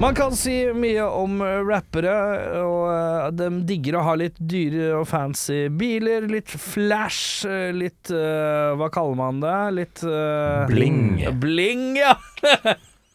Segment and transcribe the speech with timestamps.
[0.00, 2.12] Man kan si mye om eh, rappere,
[2.64, 6.24] og eh, de digger å ha litt dyre og fancy biler.
[6.30, 9.58] Litt flash, eh, litt uh, Hva kaller man det?
[9.76, 11.20] Litt uh, Bling.
[11.42, 12.14] Bling, ja!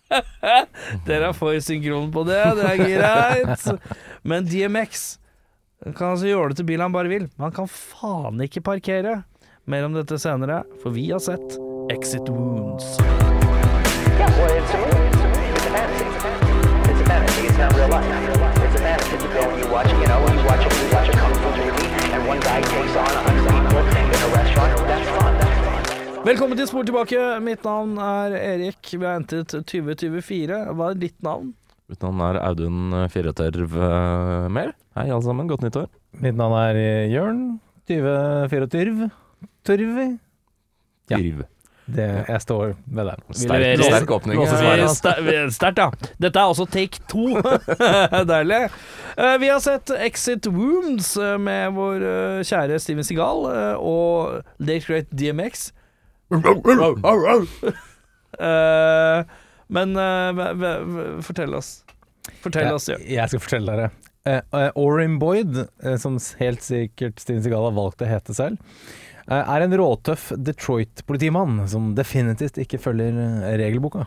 [1.08, 3.66] Dere er for synkron på det, det er greit.
[4.22, 5.08] Men DMX
[5.96, 7.26] kan altså gjøre det til bil han bare vil.
[7.34, 9.24] Men han kan faen ikke parkere.
[9.66, 11.58] Mer om dette senere, for vi har sett
[11.90, 13.00] Exit Wounds.
[13.02, 15.10] Yeah, well, it's a movie.
[15.10, 16.06] It's a movie.
[16.06, 16.15] It's a
[17.10, 17.42] fantasy.
[17.48, 17.58] It's a fantasy.
[17.58, 18.58] It's not real life.
[18.66, 19.16] It's a fantasy.
[19.24, 21.50] You go and you watch, you know, you watch a, you watch a kung fu
[21.62, 23.84] movie, and one guy takes on a hundred people
[24.16, 24.72] in a restaurant.
[24.90, 25.34] That's fun.
[25.42, 26.24] That's fun.
[26.26, 27.20] Velkommen til Spor tilbake.
[27.46, 28.82] Mitt navn er Erik.
[28.92, 30.58] Vi har hentet 2024.
[30.74, 31.54] Hva er ditt navn?
[31.92, 34.74] Mitt navn er Audun Firetørv uh, Mehl.
[34.98, 35.48] Hei, alle sammen.
[35.52, 35.92] Godt nyttår.
[36.24, 37.44] Mitt navn er eh, Jørn.
[37.86, 39.12] 2024.
[39.66, 40.08] Tørvi.
[41.14, 41.20] Ja.
[41.22, 41.46] Yrv.
[41.86, 43.16] Det, jeg står ved det.
[43.38, 44.40] Sterk, sterk åpning.
[45.54, 45.92] Sterkt, ja.
[46.18, 47.28] Dette er også take to.
[48.32, 48.62] Deilig.
[49.18, 54.42] Eh, Vi har sett Exit Wounds eh, med vår eh, kjære Steven Seagal eh, og
[54.58, 55.70] Late Great DMX.
[59.76, 59.94] Men
[61.26, 61.70] fortell oss.
[62.42, 62.98] Fortell oss, ja.
[62.98, 63.94] Jeg, skal fortelle dere.
[64.74, 65.68] Orin Boyd,
[66.02, 68.58] som helt sikkert Steven Seagal har valgt å hete selv,
[69.34, 74.06] er en råtøff Detroit-politimann som definitivt ikke følger eh, regelboka.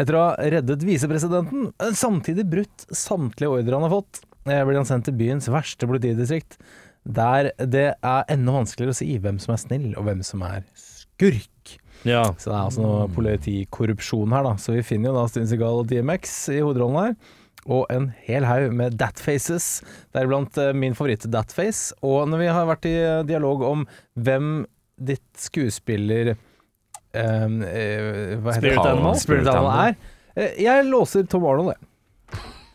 [0.00, 4.88] Etter å ha reddet visepresidenten, samtidig brutt samtlige ordre han har fått, eh, blir han
[4.88, 6.58] sendt til byens verste politidistrikt,
[7.04, 10.64] der det er enda vanskeligere å si hvem som er snill, og hvem som er
[10.74, 11.76] skurk.
[12.08, 12.24] ja.
[12.36, 14.56] Så det er altså noe politikorrupsjon her, da.
[14.60, 17.36] Så vi finner jo da Stinsegal og DMX i hovedrollen her.
[17.68, 19.80] Og en hel haug med datfaces,
[20.16, 21.94] deriblant eh, min favoritt datface.
[22.06, 23.84] Og når vi har vært i eh, dialog om
[24.16, 24.64] hvem
[25.00, 28.82] ditt skuespiller eh, eh, Hva heter Spirit?
[28.86, 29.20] Animal?
[29.20, 30.50] Spirit Animal er.
[30.60, 31.86] jeg låser Tom Arnold, jeg.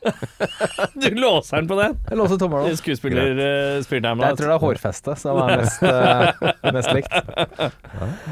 [1.01, 1.97] Du låser den på den?
[2.09, 2.77] Jeg låser Tom Arnold.
[2.77, 4.27] Skuespiller uh, Spirit Animal.
[4.27, 7.15] Jeg tror det er hårfestet som er mest, uh, mest likt.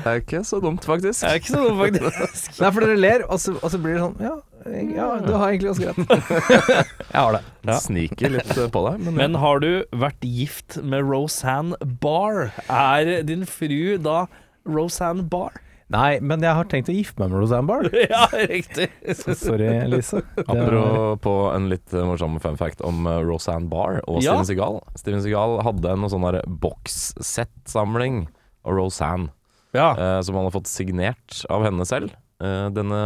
[0.03, 1.23] Det er ikke så dumt, faktisk.
[1.23, 2.51] Det er ikke så dumt, faktisk.
[2.61, 4.35] Nei, for dere ler, og så, og så blir det sånn Ja,
[4.65, 6.87] ja du har egentlig ganske rett.
[7.13, 7.41] jeg har det.
[7.67, 7.75] Ja.
[7.83, 12.51] Sniker litt eh, på deg, men, Men har du vært gift med Roseanne Barr?
[12.71, 14.25] Er din fru da
[14.63, 15.59] Roseanne Barr?
[15.93, 17.89] Nei, men jeg har tenkt å gifte meg med Roseanne Barr.
[18.15, 18.87] ja, riktig.
[19.19, 20.23] Så Sorry, Lise.
[20.47, 24.31] Apropos en litt eh, morsom fun fact om eh, Roseanne Barr og Ja.
[24.39, 24.79] Steven Seagal.
[24.97, 26.25] Steven Seagal hadde en sånn
[26.63, 28.23] bokssettsamling
[28.63, 29.29] av Roseanne,
[29.75, 29.91] Ja.
[29.97, 32.15] eh, som han har fått signert av henne selv.
[32.43, 33.01] Eh, denne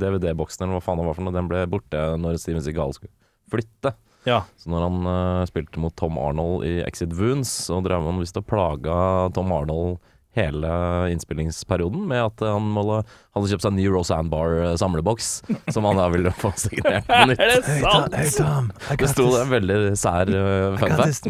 [0.00, 3.14] DVD-boksen eller hva faen det var for noe, den ble borte når Steven Seagal skulle
[3.50, 3.94] flytte.
[4.26, 4.42] ja.
[4.58, 8.38] Så når han uh, spilte mot Tom Arnold i Exit Wounds, så drev han visst
[8.38, 8.94] og plaga
[9.36, 9.98] Tom Arnold
[10.38, 10.70] hele
[11.10, 13.00] innspillingsperioden med at han måtte,
[13.34, 15.30] hadde kjøpt seg en ny Roseanne Barr eh, samleboks,
[15.74, 17.42] som han da ville få signert på nytt.
[17.44, 18.14] Er det sant?
[18.14, 21.26] Hey Tom, I Det sto en veldig sær uh, fun fact.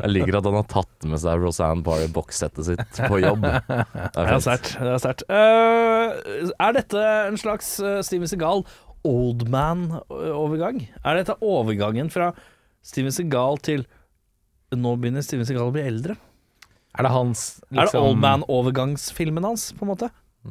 [0.00, 3.44] Jeg liker at han har tatt med seg Roseanne Barr i bokssettet sitt på jobb.
[3.52, 3.84] Det
[4.16, 4.80] Det er sært sterkt.
[4.80, 5.24] Det er sterkt.
[5.28, 8.64] Eh, er dette en slags uh, Steven Seagal
[9.08, 10.84] old man-overgang?
[11.02, 12.32] Er dette overgangen fra
[12.86, 13.86] Steven Seagal til
[14.78, 16.14] nå begynner Steven Segal å bli eldre?
[16.92, 17.40] Er det hans
[17.70, 20.08] Er det liksom- old man-overgangsfilmen hans, på en måte?
[20.44, 20.50] Ja,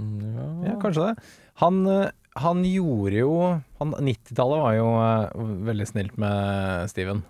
[0.72, 1.16] Ja, kanskje det.
[1.62, 5.30] Han, eh, han gjorde jo 90-tallet var jo uh,
[5.68, 7.24] veldig snilt med Steven.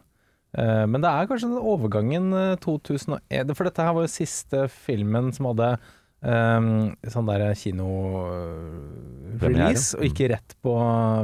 [0.57, 4.67] Uh, Men det er kanskje den overgangen uh, 2001 For dette her var jo siste
[4.69, 5.77] filmen som hadde
[6.21, 10.73] um, sånn der kino-release, og ikke rett på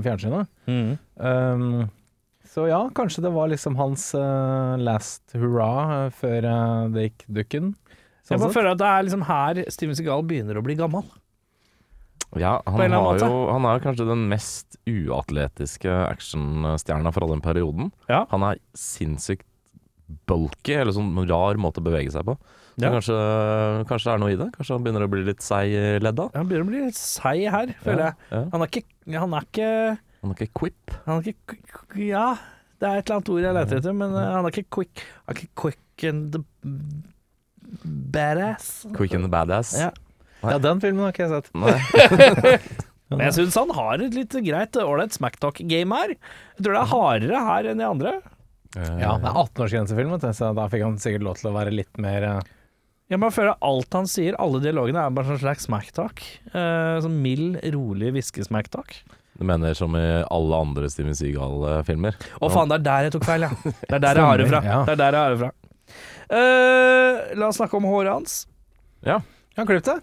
[0.05, 0.47] fjernsynet.
[0.67, 0.97] Um,
[2.57, 5.69] så ja, kanskje det var liksom hans uh, last hurra
[6.07, 7.67] eh, før uh, det gikk dukken.
[8.25, 11.05] Jeg Sånn bare føler at det er liksom her Steven Segal begynner å bli gammel.
[12.35, 17.93] Ja, han, har jo, han er kanskje den mest uatletiske actionstjerna fra den perioden.
[18.09, 18.25] Ja.
[18.33, 19.45] Han er sinnssykt
[20.27, 22.35] bulky, eller sånn rar måte å bevege seg på.
[22.77, 22.91] Så Ja.
[22.93, 23.15] kanskje,
[23.89, 24.49] kanskje det er noe i det?
[24.53, 26.29] Kanskje han begynner å bli litt seig i ledda?
[26.35, 28.15] Han begynner å bli litt seig her, føler jeg.
[28.31, 28.43] Ja.
[28.51, 28.83] Han er ikke
[29.17, 30.95] Han er ikke, Han er ikke quip.
[31.07, 32.27] han er ikke Ja,
[32.81, 35.03] det er et eller annet ord jeg leter etter, men eh, han er ikke quick
[35.25, 36.43] Han er ikke quick and the
[37.83, 38.85] badass.
[38.95, 39.73] Quick and the badass.
[39.77, 39.91] Ja.
[40.45, 41.49] Ja, den filmen har ikke jeg sett.
[41.57, 42.57] Nei.
[43.07, 46.11] Men jeg syns han har et litt greit ålreit smacktalk-game her.
[46.57, 48.11] Jeg tror det er hardere her enn de andre.
[48.75, 51.71] Eh, Ja, det er 18-årsgrensefilm, vet så da fikk han sikkert lov til å være
[51.71, 52.49] litt mer eh,
[53.13, 56.19] Jeg bare føler alt han sier, alle dialogene, er bare sånn slags smacktalk.
[56.51, 58.97] Uh, sånn mild, rolig hviskesmacktalk.
[59.37, 60.03] Du mener som i
[60.33, 62.17] alle andre Steven Seagal-filmer?
[62.41, 63.51] Å faen, det er der jeg tok feil, ja.
[63.61, 64.61] Det er der jeg har det fra.
[64.65, 65.51] Det er der jeg har det fra.
[66.27, 68.37] Uh, la oss snakke om håret hans.
[69.05, 69.21] Ja.
[69.57, 69.99] Ja, klipp det.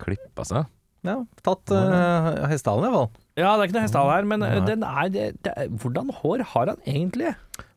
[0.00, 0.70] Klippa seg.
[1.06, 3.12] Ja, tatt uh, hestehalen i hvert fall.
[3.40, 6.10] Ja, det er ikke noe hestehale her, men eh, den er, det, det er Hvordan
[6.18, 7.30] hår har han egentlig?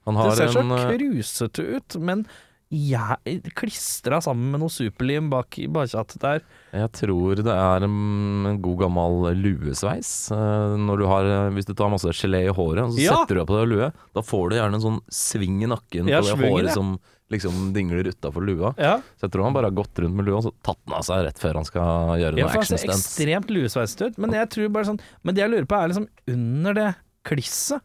[0.07, 2.25] Han Det ser så en krusete ut, men
[2.73, 6.43] jeg klistra sammen med noe superlim bak i bakkjattet der.
[6.73, 10.09] Jeg tror det er en god gammel luesveis.
[10.33, 13.15] Eh, du har, eh, hvis du tar masse gelé i håret, og så Ja.
[13.21, 16.07] setter du deg på deg lue, da får du gjerne en sånn sving i nakken
[16.09, 16.73] Ja, på det svinger, håret ja.
[16.73, 16.99] som
[17.31, 18.73] liksom dingler utafor lua.
[18.77, 20.93] Ja, Så jeg tror han bare har gått rundt med lua og så tatt den
[20.93, 21.81] av seg rett før han skal
[22.19, 24.17] gjøre ja noe for han ser ekstremt luesveiset ut.
[24.17, 26.95] Men jeg tror bare sånn Men det jeg lurer på, er liksom under det
[27.25, 27.81] klisset.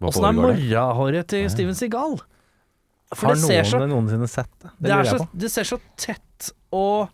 [0.00, 0.40] Åssen er det?
[0.40, 2.20] morrahåret til Steven Seagal?
[3.14, 4.70] For Har det ser så noen noensinne sett det?
[4.70, 5.40] Det det, er lurer jeg på.
[5.42, 7.08] det ser så tett og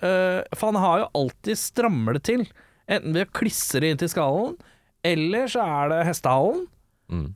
[0.00, 2.46] øh, For han har jo alltid strammer det til.
[2.88, 4.56] Enten ved å klisse det inn til skallen,
[5.04, 6.64] eller så er det hestehalen.
[7.12, 7.28] Mm.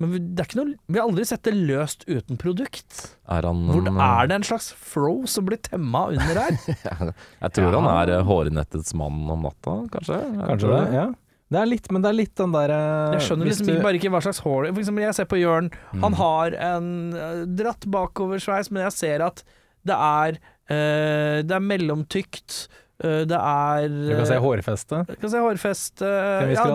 [0.00, 3.02] Men det er ikke noe, vi har aldri sett det løst uten produkt.
[3.28, 6.56] Er han Hvor er det en slags fro som blir temma under her?
[7.44, 10.22] Jeg tror han er hårnettets mann om natta, kanskje?
[10.40, 11.04] Kanskje det, ja.
[11.50, 13.98] Det er litt, men det er litt den der eh, Jeg skjønner liksom du- bare
[13.98, 16.02] ikke hva slags hår For eksempel jeg ser på Jørn, Mm.
[16.04, 19.42] han har en øh, dratt bakoversveis, men jeg ser at
[19.84, 20.36] det er
[20.70, 22.68] uh, Det er mellomtykt.
[23.00, 24.98] det er Du kan se hårfeste.
[25.08, 26.04] Du kan se hårfeste
[26.52, 26.66] ja,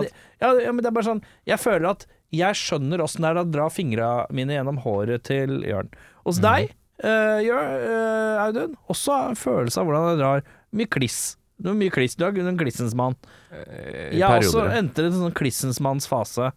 [0.42, 3.38] ja, ja, men det er bare sånn Jeg føler at jeg skjønner åssen det er
[3.40, 5.88] å dra fingra mine gjennom håret til Jørn.
[6.26, 6.72] Hos deg,
[7.06, 10.42] uh, Jørn, uh, Audun, også følelse av hvordan jeg drar
[10.74, 11.20] mye kliss.
[11.56, 12.16] Du har mye kliss.
[12.18, 13.16] Du er en klissensmann.
[13.50, 14.78] Eh, Jeg har også perioder.
[14.82, 16.52] entret en sånn klissensmannsfase.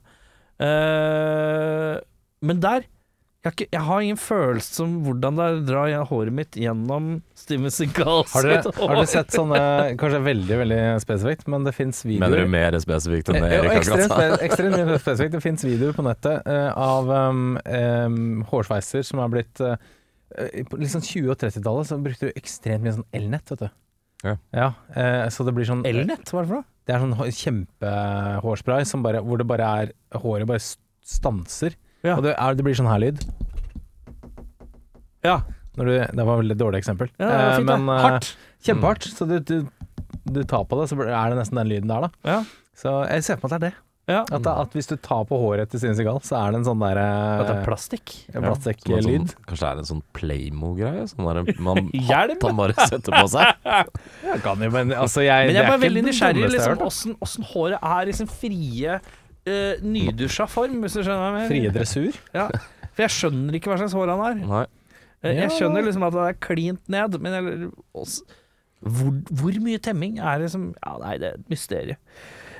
[0.59, 0.65] Uh.
[0.67, 1.99] Eh,
[2.43, 2.87] men der
[3.39, 6.57] jeg har, ikke, jeg har ingen følelse om hvordan det er å dra håret mitt
[6.59, 7.05] gjennom
[7.39, 8.49] Steven Seagals Har
[8.89, 9.61] har du sett sånne
[10.01, 13.61] Kanskje veldig veldig spesifikt, men det fins videoer Mener du mer spesifikt enn det Eh,
[13.61, 15.37] Erik ekstremt, akkurat ekstremt mye spesifikt.
[15.37, 18.19] Det fins videoer på nettet uh, av um, um,
[18.51, 19.79] hårsveiser som har blitt eh,
[20.67, 23.71] På litt sånn 20- og 30-tallet så brukte du ekstremt mye sånn elnett, vet du.
[24.25, 24.73] Ja.
[24.95, 26.67] eh, så det blir sånn Elnett, hva er det for noe?
[26.89, 30.59] Det er sånn kjempehårspray som bare, hvor det bare er Håret bare
[31.05, 31.75] stanser.
[32.03, 32.15] Ja.
[32.17, 33.21] Og det, er, det blir sånn her lyd.
[35.23, 35.41] Ja,
[35.79, 37.09] Når du, det var et veldig dårlig eksempel.
[37.19, 38.01] ja det var Eh, fint, eh, men, det.
[38.03, 38.29] Hardt.
[38.65, 39.03] Kjempehardt.
[39.15, 39.67] Så du, du,
[40.25, 42.09] du tar på det, så er det nesten den lyden der, da.
[42.27, 42.39] Ja.
[42.75, 43.85] Så jeg ser for meg at det er det.
[44.09, 44.23] Ja.
[44.25, 46.65] At, det- at hvis du tar på håret til Steven Seagal, så er det en
[46.65, 48.13] sånn At det er plastikk.
[48.33, 48.55] Som en.
[48.57, 51.03] Sånn, kanskje det er en sånn Playmo-greie?
[51.11, 52.33] Sånn der man, Hjelm?
[52.35, 53.53] hatt han bare setter på seg?
[54.29, 56.41] Jeg kan jo, men altså jeg Men jeg det er bare ikke veldig det nysgjerrig
[56.41, 60.81] dummeste jeg har liksom, hørt, åssen åssen håret er i sin frie, uh, nydusja form,
[60.83, 61.77] hvis du skjønner hva jeg Frie mener.
[61.79, 62.19] dressur.
[62.35, 62.49] Ja.
[62.89, 64.41] For jeg skjønner ikke hva slags hår han har.
[64.55, 64.65] Nei.
[65.21, 68.23] Eh, Jeg skjønner liksom at det er klint ned, men jeg, også,
[68.79, 71.99] hvor, hvor mye temming er det som Ja, nei, det er et mysterium.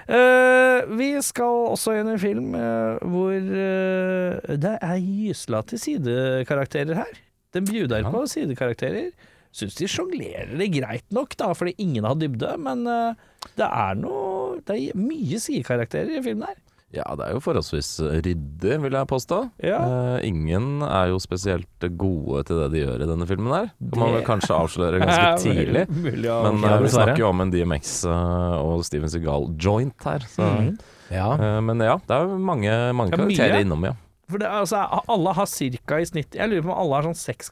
[0.09, 6.97] Eh, vi skal også i en film eh, hvor eh, det er gysla til sidekarakterer
[7.03, 7.19] her.
[7.53, 8.09] Den bjuder Ja.
[8.09, 9.11] på sidekarakterer.
[9.51, 14.59] Syns de sjonglerer det greit nok, da, fordi ingen har dybde, men det er noe
[14.61, 16.57] Det er mye sidekarakterer i filmen her.
[16.89, 17.89] Ja, det er jo forholdsvis
[18.25, 19.37] ryddig, vil jeg påstå.
[19.61, 19.77] Ja.
[20.17, 23.67] Eh, ingen er jo spesielt gode til det de gjør i denne filmen her.
[23.91, 25.83] Kan man vel kanskje avsløre ganske tidlig.
[25.85, 30.25] Men eh, vi snakker jo om en DMX eh, og Steven Seagal-joint her.
[30.33, 30.71] Så, mm.
[31.13, 31.27] Ja.
[31.37, 33.35] eh, men ja, det er jo mange, mange Ja, mye.
[33.37, 33.93] karakterer innom, ja.
[34.29, 37.07] For det, er altså, alle har cirka i snitt Jeg lurer på om alle har
[37.07, 37.49] sånn seks,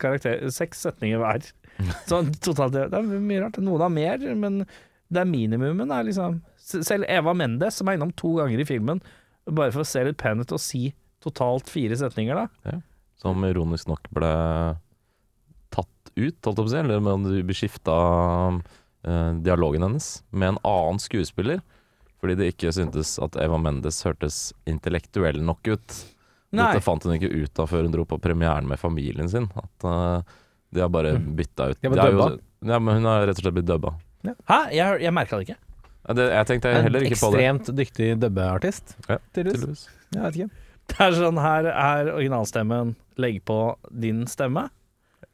[0.54, 1.46] seks setninger hver.
[2.10, 3.58] Sånn totalt Det er mye rart.
[3.62, 4.60] Noen har mer, men
[5.14, 5.94] det er minimumen.
[5.94, 9.02] Er liksom, selv Eva Mendes, som er innom to ganger i filmen,
[9.48, 10.90] bare for å se litt pen ut og si
[11.24, 12.78] totalt fire setninger, da.
[13.18, 14.32] Som ironisk nok ble
[15.74, 16.82] tatt ut, holdt jeg på å si.
[16.82, 21.64] Eller om du beskifta uh, dialogen hennes med en annen skuespiller.
[22.22, 25.98] Fordi det ikke syntes at Eva Mendes hørtes intellektuell nok ut.
[26.56, 26.72] Nei.
[26.72, 29.50] Dette fant hun ikke ut av før hun dro på premieren med familien sin.
[29.60, 30.38] At uh,
[30.74, 32.30] de har bare bytta ut har er jo-
[32.66, 33.94] Ja, men hun har rett og slett blitt dubba.
[34.50, 34.60] Hæ?
[34.74, 35.60] Jeg, jeg merka det ikke.
[36.08, 37.42] Ja, det, jeg tenkte En heller ikke på det.
[37.44, 39.88] ekstremt dyktig dubbeartist, Ja, tydeligvis.
[40.16, 40.50] Jeg vet ikke.
[40.88, 43.58] Det er sånn her er originalstemmen legg på
[43.92, 44.70] din stemme.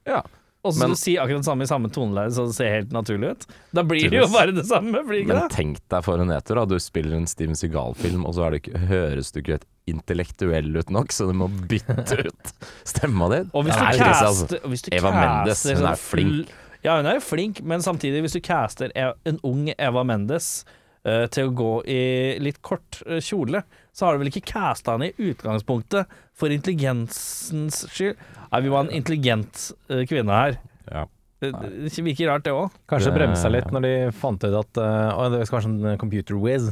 [0.10, 0.24] Ja.
[0.64, 3.42] Og så si akkurat det samme i samme toneleie, så det ser helt naturlig ut.
[3.76, 5.50] Da blir det jo bare det samme, blir ikke Men det?
[5.58, 6.64] tenk deg for en eter, da.
[6.72, 10.72] Du spiller en Steven Seagal-film, og så er det ikke, høres du ikke helt intellektuell
[10.80, 12.54] ut nok, så du må bytte ut
[12.88, 13.42] stemma di.
[13.52, 14.48] Og hvis du det er altså.
[14.64, 16.54] caster Eva Mendes, hun sånn er flink.
[16.84, 20.66] Ja, hun er jo flink, men samtidig, hvis du caster E- en ung Eva Mendes
[21.08, 22.00] uh, til å gå i
[22.44, 23.64] litt kort uh, kjole,
[23.96, 28.18] så har du vel ikke casta henne i utgangspunktet for intelligensens skyld?
[28.52, 30.58] Nei, vi var en intelligent uh, kvinne her.
[30.92, 31.06] Ja.
[31.44, 32.72] Det, det virker rart, det òg.
[32.88, 35.98] Kanskje Det- bremsa litt når de fant ut at uh, å, det skal være sånn
[36.00, 36.70] computer whiz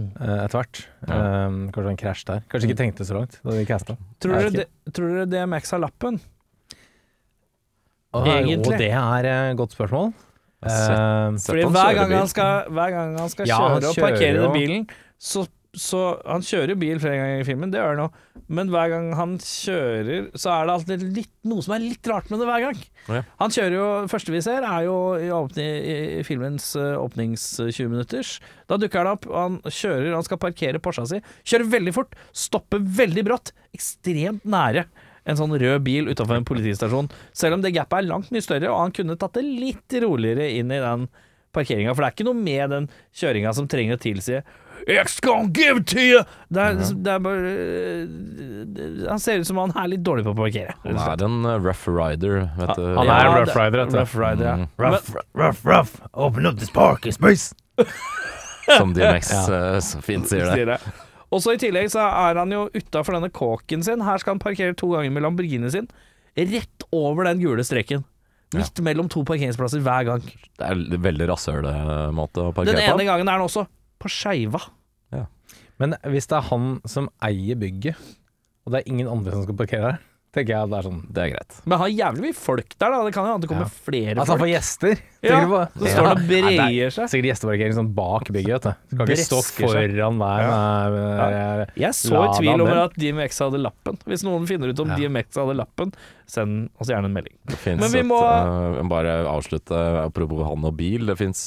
[0.00, 0.80] eh, etter hvert.
[1.04, 2.44] Eh, kanskje en krasj der.
[2.50, 3.96] Kanskje ikke tenkte så langt da de casta.
[4.24, 6.16] Tror, dere det- tror dere DMX har lappen?
[8.22, 8.78] Egentlig.
[8.78, 10.12] Jo, det er et godt spørsmål.
[10.64, 13.90] Sett- Eh, sett Fordi hver gang han skal, hver gang han skal Ja, han kjøre
[13.90, 14.86] og parkere den bilen,
[15.20, 15.42] så,
[15.76, 19.10] så Han kjører bil flere ganger i filmen, det gjør han jo, men hver gang
[19.18, 22.64] han kjører, så er det alltid litt, noe som er litt rart med det hver
[22.64, 22.80] gang.
[23.10, 23.20] Ja.
[23.42, 25.66] Han kjører jo Første vi ser, er jo i, åpne,
[26.18, 28.38] i filmens eh, åpnings eh, 20 minutters.
[28.66, 31.20] Da dukker han opp, han kjører, han skal parkere Porscha si.
[31.44, 34.86] Kjører veldig fort, stopper veldig brått, ekstremt nære
[35.24, 37.10] en sånn rød bil utenfor en politistasjon.
[37.36, 40.50] Selv om det gapet er langt mye større, og han kunne tatt det litt roligere
[40.58, 41.08] inn i den
[41.54, 41.94] parkeringa.
[41.94, 44.40] For det er ikke noe med den kjøringa som trenger å tilsi
[44.84, 46.24] Jeg gonna give to you!
[46.52, 47.52] Det er, det er bare
[48.74, 50.74] det- Han ser ut som han er litt dårlig på å parkere.
[50.84, 52.84] Han er en uh, rough rider, vet du.
[52.98, 53.98] Han er en rough rider, vet du.
[54.02, 54.56] Rough rider, ja.
[54.56, 54.68] Mm.
[54.76, 57.54] Rough, rough, rough, open up this parking space!
[58.78, 59.80] Som DMX ja.
[59.80, 60.78] så fint sier det.
[61.34, 64.02] Og så I tillegg så er han jo utafor denne kåken sin.
[64.06, 65.88] Her skal han parkere to ganger med Lamborghini sin.
[66.38, 68.04] Rett over den gule streken.
[68.54, 70.22] Midt mellom to parkeringsplasser hver gang.
[70.54, 73.06] Det er en veldig rasshøl-måte å Den ene på.
[73.08, 73.66] gangen er han også
[74.02, 74.62] på skeiva.
[75.82, 77.98] Men hvis det er han som eier bygget,
[78.62, 80.02] og det er ingen andre som skal parkere her,
[80.34, 81.56] tenker jeg at det er sånn Det er greit.
[81.64, 83.00] Men han har jævlig mye folk der, da.
[83.06, 84.94] Det kan jo hende det kommer flere Altså han får gjester.
[85.24, 85.60] Ja, tenker du på?
[85.80, 87.10] så står han og det er breier seg.
[87.12, 88.90] Sikkert gjesteparkering sånn bak bygget, vet du.
[88.90, 89.94] Du kan ikke stå Bresker seg.
[89.94, 91.66] foran der ja.
[91.86, 93.98] Jeg så i tvil om over at DMX hadde lappen.
[94.10, 94.92] Hvis noen finner ut om.
[94.98, 95.94] DMX hadde lappen,
[96.30, 97.34] send oss gjerne en melding.
[97.50, 97.58] Det
[97.92, 101.06] vi et, må- uh, Bare avslutte apropos han og bil.
[101.10, 101.46] Det fins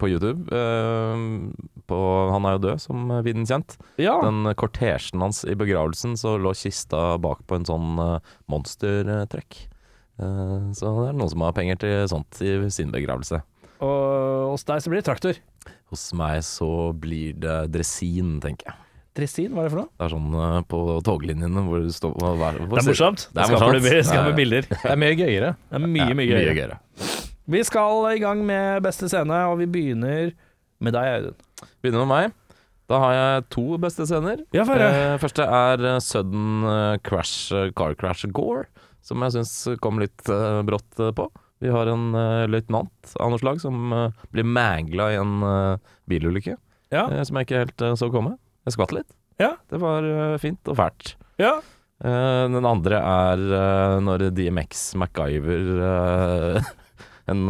[0.00, 0.48] på YouTube.
[0.52, 1.50] uh,
[1.88, 1.98] på,
[2.34, 3.78] han er jo død, som viden kjent.
[3.96, 8.18] Ja, Den kortesjen hans i begravelsen, så lå kista bak på en sånn uh,
[8.52, 9.56] monstertruck.
[10.20, 13.40] Uh, så det er noen som har penger til sånt i sin begravelse.
[13.80, 15.38] og hos deg så blir det traktor.
[15.92, 18.84] Hos meg så blir det dresin, tenker jeg.
[19.18, 19.90] Dressin, hva er det for noe?
[19.98, 23.24] Det er sånn uh, på toglinjene hvor det står hva, hva, hva, Det er morsomt.
[23.34, 23.78] Det er morsomt.
[23.82, 24.68] Det Skaper Det er- bilder.
[24.84, 25.54] Det er mye gøyere.
[25.68, 26.54] Det er mye, Ja, mye gøyere.
[26.58, 26.78] gøyere.
[27.48, 30.30] Vi skal i gang med beste scene, og vi begynner
[30.84, 31.36] med deg, Audun.
[31.82, 32.36] Begynner med meg.
[32.88, 34.40] Da har jeg to beste scener.
[34.56, 34.80] Ja, for.
[34.80, 38.66] Eh, første er eh, sudden eh, crash, car crash gore,
[39.04, 39.52] som jeg syns
[39.84, 41.26] kom litt eh, brått på.
[41.58, 45.96] Vi har en uh, løytnant av noe slag som uh, blir magla i en uh,
[46.06, 46.54] bilulykke,
[46.94, 47.02] Ja.
[47.26, 48.36] som jeg ikke helt så komme.
[48.68, 49.10] Jeg skvatt litt.
[49.40, 49.54] Ja.
[49.70, 51.16] Det var eh, fint og fælt.
[51.40, 51.58] ja.
[51.98, 56.60] Eh, den andre er eh, når DMX MacGyver
[57.32, 57.40] en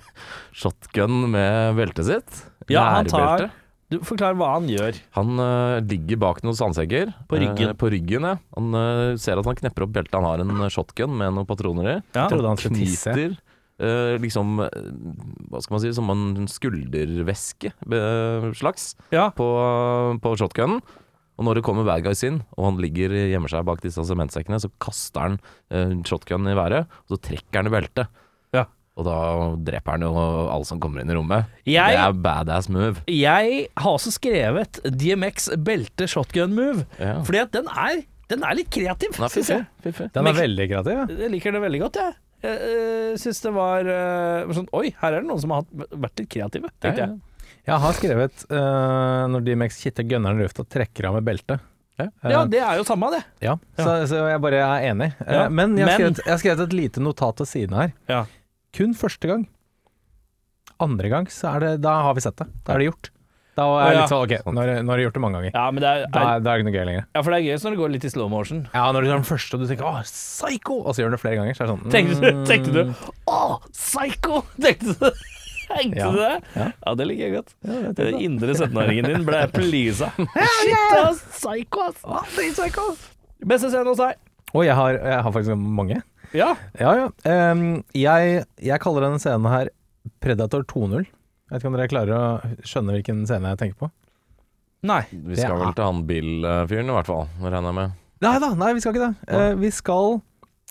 [0.60, 2.44] shotgun med beltet sitt.
[2.70, 3.48] Ja, han tar
[3.90, 4.94] Du Forklar hva han gjør.
[5.18, 7.10] Han uh, ligger bak noen sandsekker.
[7.26, 7.72] På ryggen.
[7.72, 8.36] Uh, på ryggen, ja.
[8.54, 10.14] Han uh, ser at han knepper opp beltet.
[10.14, 11.96] Han har en shotgun med noen patroner i.
[12.14, 12.28] Ja.
[12.30, 13.16] Trodde han skulle tisse.
[13.80, 17.72] Øh, liksom Hva skal man si Som en skuldervæske
[18.58, 19.30] slags Ja.
[19.30, 19.46] på,
[20.20, 20.80] på shotgunen.
[21.40, 24.58] Og når det kommer bad guys inn, og han ligger gjemmer seg bak disse sementsekkene,
[24.60, 25.38] så kaster han
[25.72, 28.10] øh, shotgunen i været, og så trekker han i beltet.
[28.52, 28.66] Ja.
[29.00, 29.14] Og da
[29.70, 31.48] dreper han jo alle som kommer inn i rommet.
[31.64, 33.00] Jeg- Det er badass move.
[33.08, 37.22] Jeg har også skrevet DMX belte shotgun move, Ja.
[37.24, 39.64] fordi at den er, den er litt kreativ, Den er syns jeg.
[39.82, 40.12] fiffig.
[40.12, 40.92] Den er veldig kreativ.
[40.92, 41.06] Ja.
[41.24, 42.12] Jeg liker det veldig godt, jeg.
[42.40, 42.76] Jeg
[43.12, 46.30] uh, syns det var uh, sånn Oi, her er det noen som har vært litt
[46.32, 47.18] kreative, tenkte jeg.
[47.68, 51.60] Jeg har skrevet uh, når DMX kitter gunneren i lufta, trekker av med beltet.
[52.00, 52.06] Ja.
[52.24, 53.22] Eh, det er jo samme, det.
[53.44, 53.58] ja.
[53.76, 55.10] Så, så jeg bare er enig.
[55.20, 55.48] Eh, Ja.
[55.52, 57.92] Men, jeg har, skrevet, jeg har skrevet et lite notat til siden her.
[58.08, 58.22] Ja.
[58.76, 59.46] Kun første gang.
[60.80, 62.46] Andre gang, så er det Da har vi sett det.
[62.64, 63.10] Da er det gjort.
[63.60, 65.36] Da er jeg litt sånn Ok, nå har jeg- nå har jeg gjort det mange
[65.40, 65.50] ganger.
[65.54, 67.04] Ja, men det er, Da er, da er det ikke noe gøy lenger.
[67.14, 68.62] ja, for det er gøy når det går litt i slow motion.
[68.74, 71.16] Ja, når du tar den første og du tenker 'Å, psycho!' og så gjør du
[71.16, 72.94] det flere ganger, så er det sånn Tenkte du, mm, tenkte du
[73.28, 74.44] Å, psycho!
[74.60, 75.10] Tenkte du
[75.70, 76.10] Tenkte Ja.
[76.10, 76.42] du det?
[76.56, 76.72] Ja.
[76.86, 77.54] Ja, det liker jeg godt.
[77.62, 80.08] Ja, det Den indre 17-åringen din ble pleasa.
[80.18, 82.00] Shit, ass, psycho, ass.
[82.02, 82.96] Å, det er psycho.
[83.46, 84.16] Beste scenen hos deg?
[84.52, 86.02] Og jeg har, jeg har faktisk mange.
[86.34, 86.56] Ja.
[86.80, 87.08] Ja, ja.
[87.24, 89.68] Ehm, jeg, jeg kaller denne scenen her
[90.20, 91.06] Predator 2.0.
[91.50, 93.90] Jeg vet ikke om dere klarer å skjønne hvilken scene jeg tenker på?
[94.86, 95.02] Nei.
[95.10, 97.96] Vi skal vel til han Bill-fyren i hvert fall, regner jeg med.
[98.22, 99.34] Nei da, nei, vi skal ikke det.
[99.34, 100.20] Eh, vi skal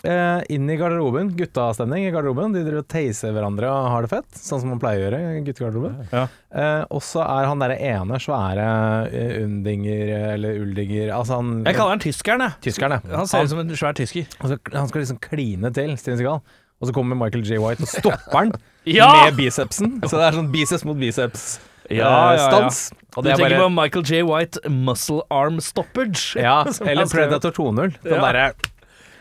[0.07, 1.33] eh, inn i garderoben.
[1.35, 2.55] Guttastemning i garderoben.
[2.55, 5.33] De driver og teiser hverandre og har det fett, sånn som man pleier å gjøre
[5.35, 5.99] i guttegarderoben.
[6.13, 6.23] Ja.
[6.63, 8.69] Eh, og så er han derre ene svære
[9.11, 12.57] eh, undinger, eller uldinger Altså han Jeg kaller han tyskeren, jeg.
[12.69, 13.17] Tyskeren, ja.
[13.19, 14.31] Han ser ut som en svær tysker.
[14.39, 16.41] han, skal, han skal liksom kline til Steven Seagal.
[16.79, 17.59] Og så kommer Michael J.
[17.59, 18.53] White og stopper han.
[18.95, 19.09] Ja!
[19.25, 19.99] med bicepsen.
[20.03, 22.47] Så det er sånn biceps mot biceps Ja, ja, ja.
[22.49, 22.91] stans.
[23.17, 24.21] Og Du det er tenker bare på Michael J.
[24.27, 26.35] White muscle arm stoppage?
[26.47, 27.29] Ja, som eller skrev.
[27.29, 27.95] Predator 2.0.
[28.03, 28.21] Den Ja.
[28.31, 28.51] derre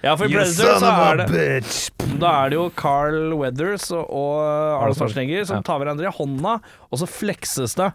[0.05, 1.91] Ja, for i Predator så er det bitch.
[2.21, 4.39] Da er det jo Carl Weathers og, og
[4.83, 5.63] Arnold Schwarzenegger som Ja.
[5.67, 6.61] tar hverandre i hånda,
[6.93, 7.89] og så flekses det.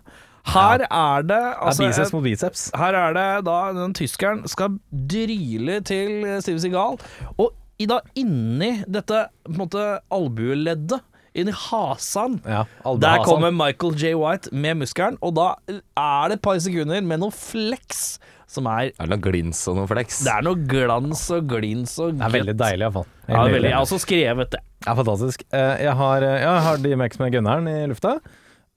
[0.51, 2.65] Her er det Det er altså, biceps mot biceps.
[2.75, 6.99] Her er det da den tyskeren skal dryle til Steve Seagal,
[7.39, 10.99] og i da inni dette på en måte albueleddet,
[11.35, 13.25] inni hasan Ja, der hasan.
[13.25, 14.13] kommer Michael J.
[14.19, 18.17] White med muskelen, og da er det et par sekunder med noe flex
[18.53, 20.19] som er Er det noe glins og noe flex?
[20.25, 23.07] Det er noe glans og glins og Det er veldig deilig, iallfall.
[23.27, 23.69] Ja, veldig.
[23.71, 24.59] Jeg har også skrevet det.
[24.85, 25.43] Ja, fantastisk.
[25.51, 28.19] Eh, Jeg har, eh, jeg har DMX med gunneren i lufta.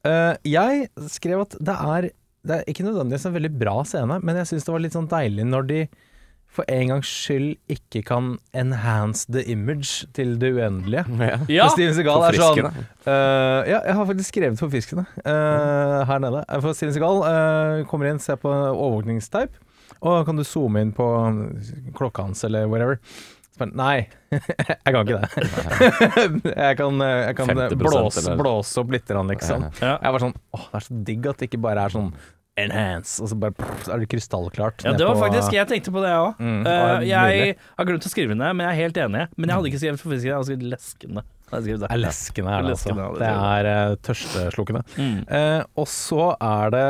[0.06, 2.10] Eh, Jeg skrev at det er
[2.46, 5.08] Det er ikke nødvendigvis en veldig bra scene, men jeg syns det var litt sånn
[5.10, 5.88] deilig når de
[6.56, 11.04] for en gangs skyld ikke kan enhance the image til det uendelige.
[11.26, 11.38] Ja.
[11.50, 16.20] Ja, For Steven Segal er sånn eh, Ja, jeg har faktisk skrevet forfriskende uh, her
[16.22, 16.42] nede.
[16.48, 19.56] Eh, For Steven Segal uh, kommer inn, ser på overvåkningsteip,
[20.00, 21.06] og kan du zoome inn på
[21.96, 23.00] klokka hans eller whatever.
[23.56, 24.04] Nei,
[24.36, 25.46] jeg kan ikke det.
[26.66, 29.68] jeg kan, eh, jeg kan blåse, blåse opp litt, liksom.
[29.80, 29.94] Ja.
[29.96, 32.10] Jeg var sånn Åh, det er så digg at det ikke bare er sånn
[32.56, 34.84] enhance, og så bare pff, er det krystallklart.
[34.86, 36.38] Ja, det var på- faktisk Jeg tenkte på det, jeg òg.
[36.40, 39.26] Mm, uh, jeg har glemt å skrive det ned, men jeg er helt enig.
[39.36, 41.25] Men jeg hadde ikke skrevet forfriskende, jeg hadde skrevet leskende.
[41.46, 42.94] Det er leskende, er det altså.
[43.20, 44.82] Det er uh, tørsteslukkende.
[44.96, 45.18] Mm.
[45.30, 46.86] Uh, og så er det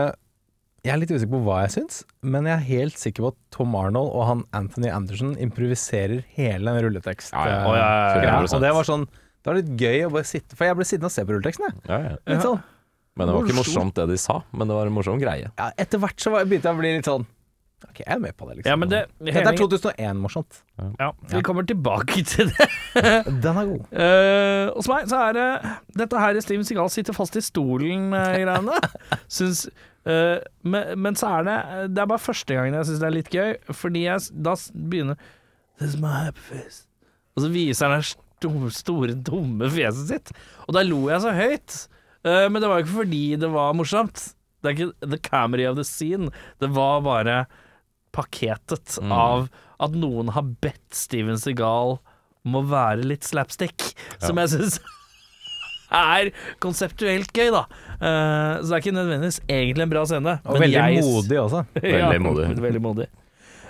[0.87, 3.39] Jeg er litt usikker på hva jeg syns, men jeg er helt sikker på at
[3.51, 7.35] Tom Arnold og han Anthony Anderson improviserer hele den rulletekst.
[7.35, 7.59] Ja, ja.
[7.59, 8.37] ja, ja, ja, greia.
[8.47, 8.55] 100%.
[8.55, 11.11] Og det var sånn Det var litt gøy å bare sitte For jeg ble sittende
[11.11, 11.83] og se på rulleteksten, jeg.
[11.91, 12.17] Ja, ja.
[12.31, 12.63] Litt sånn.
[13.17, 15.49] Men det var ikke morsomt det de sa, men det var en morsom greie.
[15.57, 17.25] Ja, etter hvert så var, begynte jeg å bli litt sånn
[17.87, 18.71] Ok, jeg er med på det, liksom.
[18.73, 20.57] Ja, men det Dette er 2001-morsomt.
[20.99, 22.67] Ja, vi kommer tilbake til det.
[23.45, 23.83] Den er god.
[23.93, 25.45] Uh, hos meg så er det
[26.01, 28.79] dette her Steven Seagal sitter fast i stolen-greiene.
[29.37, 29.67] Syns
[30.09, 31.57] eh, men, men så er det
[31.95, 34.57] Det er bare første gangen jeg syns det er litt gøy, fordi jeg s- da
[34.57, 35.21] s- begynner
[35.79, 36.87] This is my happy face.
[37.37, 40.33] Og så viser han det sto- store, dumme fjeset sitt.
[40.65, 41.77] Og da lo jeg så høyt.
[42.27, 44.33] Eh, men det var jo ikke fordi det var morsomt.
[44.65, 46.31] Det er ikke the camera of the scene.
[46.63, 47.45] Det var bare
[48.17, 49.13] pakketet Mm.
[49.13, 49.49] av
[49.81, 51.99] at noen har bedt Steven Seagal
[52.47, 54.79] om å være litt slapstick, som jeg syns
[55.93, 56.31] er
[56.63, 57.65] konseptuelt gøy, da.
[58.01, 60.35] Uh, så det er ikke nødvendigvis egentlig en bra scene.
[60.47, 61.63] Og veldig jeg- modig også.
[61.85, 62.49] Veldig modig.
[62.67, 63.07] Veldig modig.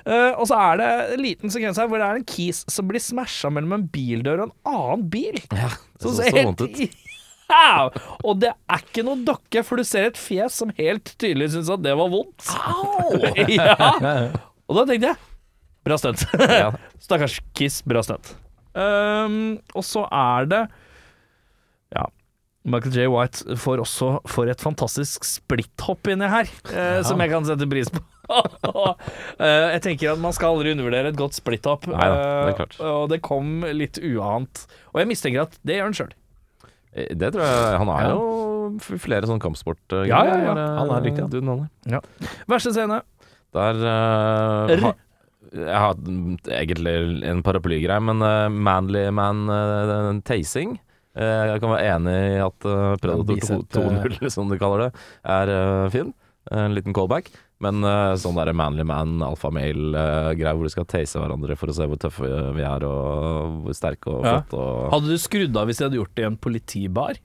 [0.07, 2.87] Uh, og så er det en liten sekvens her hvor det er en kis som
[2.87, 5.41] blir smasha mellom en bildør og en annen bil.
[5.51, 6.85] Ja, det så, så så vondt ut.
[7.53, 7.91] Au!
[8.27, 11.71] Og det er ikke noe dokke, for du ser et fjes som helt tydelig syns
[11.73, 12.49] at det var vondt.
[13.59, 13.77] ja.
[14.67, 15.21] Og da tenkte jeg
[15.87, 16.25] Bra stunt.
[16.35, 16.73] Ja.
[17.05, 18.33] Stakkars Kiss, bra stunt.
[18.75, 20.63] Um, og så er det
[21.95, 22.09] Ja.
[22.67, 23.07] Michael J.
[23.07, 26.99] White får også for et fantastisk splitthopp inni her, ja.
[27.07, 28.03] som jeg kan sette pris på.
[28.27, 32.15] Eh, jeg tenker at man skal aldri undervurdere et godt splitthopp, er
[32.51, 34.65] eh, og det kom litt uant.
[34.91, 36.15] Og jeg mistenker at det gjør han sjøl.
[36.97, 38.13] Eh, Det tror jeg Han er Ja.
[38.17, 40.55] jo flere sånn kampsport Ja, ja, ja.
[40.81, 41.29] Han er dyktig.
[41.31, 42.01] Duden, han er.
[42.51, 43.03] Verste scene.
[43.55, 44.81] Der uh, R.
[44.83, 44.93] ha,
[45.55, 45.95] Jeg har
[46.59, 50.75] egentlig en paraplygreie, men uh, Manly Man uh, tasing
[51.17, 54.91] Jeg kan være enig i at uh, Predator Bicep, 2.0, som du kaller det,
[55.25, 56.11] er fin.
[56.53, 57.31] En liten callback.
[57.65, 61.87] Men uh, sånn der Manly Man, alfamale-greie hvor du skal tase hverandre for å se
[61.89, 64.35] hvor tøffe vi er og hvor sterke og Ja.
[64.43, 67.23] flotte og Hadde du skrudd av hvis de hadde gjort det i en politibar?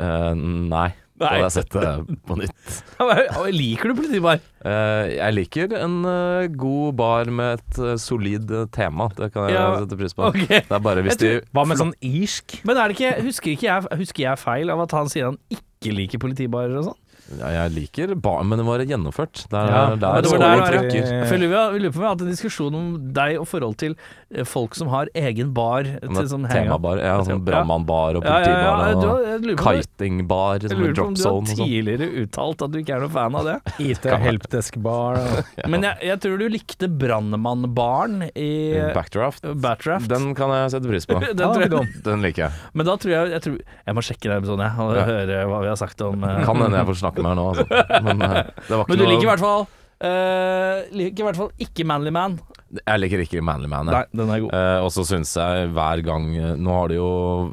[0.00, 0.88] Uh, Nei.
[1.16, 2.80] Da hadde jeg sett det på nytt.
[3.56, 4.40] Liker du politibar?
[4.60, 9.06] Eh, jeg liker en eh, god bar med et eh, solid eh, tema.
[9.16, 10.26] Det kan jeg Ja, sette pris på.
[10.28, 10.60] Okay.
[10.68, 12.58] Det er bare hvis de Hva med sånn irsk?
[12.68, 15.40] Men er det ikke, husker, ikke jeg, husker jeg feil av at han sier han
[15.56, 17.00] ikke liker politibarer og sånn?
[17.40, 19.46] Ja, Jeg liker bar, men det var gjennomført.
[19.50, 20.66] Det er Ja, der det var der, ja.
[20.70, 21.08] trykker.
[21.10, 21.40] Jeg
[21.74, 22.86] vi lurer på om vi har hatt en diskusjon om
[23.16, 23.96] deg og forhold til
[24.30, 26.46] eh, folk som har egen bar til sånn.
[26.50, 27.00] Temabar.
[27.02, 28.94] Ja, sånn brannmannbar og Ja, ja, ja,
[29.42, 31.66] politibar kitingbar jeg lurer på om du har zone og sånn.
[31.66, 33.56] tidligere uttalt at du ikke er noen fan av det.
[33.90, 35.20] IT helpdesk-bar.
[35.72, 39.44] Men jeg, jeg tror du likte Brannmannbaren i eh, Backdraft.
[39.62, 40.08] Backdraft.
[40.10, 41.18] Den kan jeg sette pris på.
[41.36, 42.02] Den jeg.
[42.06, 42.52] Den liker jeg.
[42.76, 45.04] men da tror jeg Jeg, tror, jeg må sjekke den episoden, jeg, og Ja.
[45.08, 47.48] høre hva vi har sagt om eh, Kan hende jeg får snakke med her nå,
[47.52, 47.66] altså.
[48.06, 51.38] Men eh, det var ikke Men du liker i hvert fall Uh, Liker i hvert
[51.38, 52.34] fall ikke Manly Man.
[52.76, 53.88] Jeg liker ikke Manly Man.
[53.88, 54.50] Nei, den er god.
[54.58, 56.26] Eh, og så syns jeg hver gang
[56.60, 57.06] Nå har de jo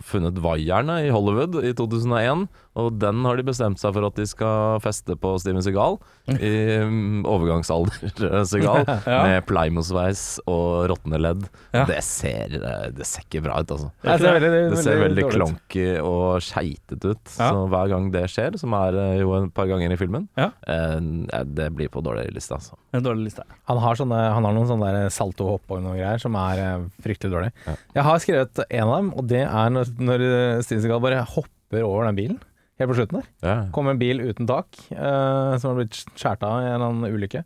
[0.03, 2.43] funnet vaierne i Hollywood i 2001,
[2.79, 5.99] og den har de bestemt seg for at de skal feste på Steven Segal.
[6.31, 6.53] I
[6.89, 9.19] mm, overgangsalder-Seagal, Ja.
[9.27, 11.45] med Plymouth-sveis og råtne ledd.
[11.75, 11.83] Ja.
[11.89, 12.55] Det, ser,
[12.95, 13.89] det ser ikke bra ut, altså.
[14.03, 17.33] Det ser veldig, Det ser veldig dårlig klonky og skeitete ut.
[17.37, 17.49] Ja.
[17.53, 20.49] Så hver gang det skjer, som er eh, jo et par ganger i filmen, Ja.
[20.67, 22.77] eh, det blir på dårlig liste, altså.
[22.93, 23.45] En dårlig liste.
[23.69, 27.33] Han har, sånne, han har noen sånne salto-hopp og noen greier som er eh, fryktelig
[27.35, 27.51] dårlig.
[27.67, 27.75] Ja.
[27.99, 30.25] Jeg har skrevet en av dem, og det er når, når
[30.65, 32.41] Steven Segal bare hopper over den bilen.
[32.83, 33.27] Helt på slutten der.
[33.47, 33.55] Ja.
[33.75, 37.15] Kom en bil uten tak, eh, som har blitt skåret av i en eller annen
[37.15, 37.43] ulykke.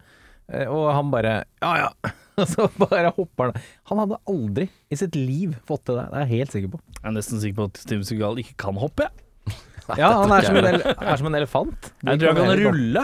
[0.50, 1.92] Eh, og han bare Ja ja.
[2.38, 3.62] Og så bare hopper han.
[3.90, 6.82] Han hadde aldri i sitt liv fått til det, det er jeg helt sikker på.
[6.98, 9.08] Jeg er nesten sikker på at Steven Seagal ikke kan hoppe.
[9.08, 9.24] jeg.
[10.02, 11.90] Ja, han er som en, ele er som en elefant.
[12.04, 13.04] De Jeg tror han kan rulle.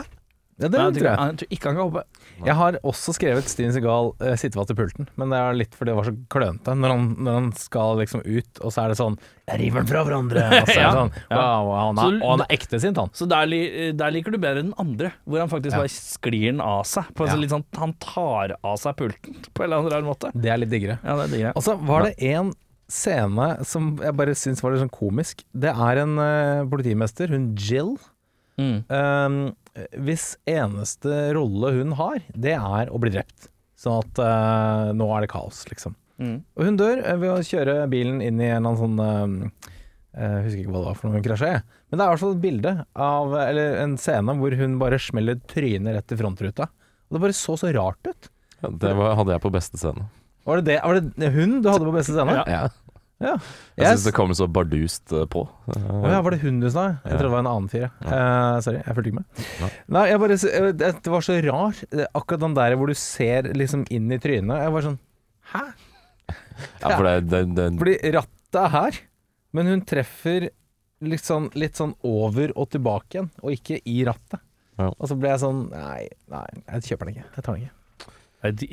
[0.60, 1.30] Ja, det Nei, jeg, tror tror, jeg.
[1.32, 2.23] jeg tror ikke han kan hoppe.
[2.44, 5.78] Jeg har også skrevet Steven Segal uh, sitte fast i pulten, men det er litt
[5.78, 6.76] fordi det var så klønete.
[6.80, 9.18] Når han, når han skal liksom ut, og så er det sånn
[9.52, 10.46] Jeg river den fra hverandre!
[10.62, 10.92] Og så er det Ja.
[10.98, 13.14] sånn wow, han er, Og han er ekte sint, han.
[13.16, 13.54] Så der,
[14.00, 17.10] der liker du bedre den andre, hvor han faktisk bare sklir den av seg.
[17.18, 20.34] På litt sånn, han tar av seg pulten på en eller annen rar måte.
[20.34, 21.00] Det er litt diggere.
[21.04, 21.56] Ja, det er diggere.
[21.60, 22.54] Og så var det en
[22.94, 25.46] scene som jeg bare syns var litt sånn komisk.
[25.56, 27.96] Det er en uh, politimester, hun Jill.
[28.60, 28.84] Mm.
[28.90, 29.38] Um,
[30.06, 33.50] hvis eneste rolle hun har, det er å bli drept.
[33.80, 35.96] Sånn at uh, nå er det kaos, liksom.
[36.22, 36.38] Mm.
[36.56, 39.72] Og hun dør eh, ved å kjøre bilen inn i en eller annen sånn uh,
[40.14, 41.64] Jeg husker ikke hva det var for noe hun krasja i.
[41.90, 42.74] Men det er i hvert fall et bilde
[43.08, 46.70] av Eller en scene hvor hun bare smeller trynet rett i frontruta.
[47.10, 48.30] Og det bare så så rart ut.
[48.62, 50.06] Ja, det var, hadde jeg på beste scene.
[50.48, 52.38] Var det, det, var det hun du hadde på beste scene?
[52.40, 52.46] Ja.
[52.48, 52.64] Ja.
[53.24, 53.34] Ja.
[53.78, 53.90] Jeg Yes.
[53.94, 55.46] syns det kommer så bardust eh, på.
[55.48, 56.84] Å ja, var det hun du sa?
[57.00, 57.18] Jeg Ja.
[57.18, 57.86] trodde det var en annen fyr.
[58.04, 58.10] Ja.
[58.12, 59.44] Uh, sorry, jeg fulgte ikke med.
[59.62, 59.70] Ja.
[59.96, 61.80] Nei, jeg bare, eh, det, var så rar,
[62.14, 64.60] akkurat den der hvor du ser liksom inn i trynet.
[64.66, 65.00] Jeg var sånn
[65.54, 65.64] Hæ?
[66.82, 69.00] Ja, for det, det, det, Fordi rattet er her,
[69.54, 70.50] men hun treffer
[71.04, 74.40] litt sånn, litt sånn over og tilbake igjen, og ikke i rattet.
[74.80, 74.90] Ja.
[74.98, 77.26] Og så ble jeg sånn Nei, nei, jeg kjøper den ikke.
[77.36, 77.80] Jeg tar den ikke.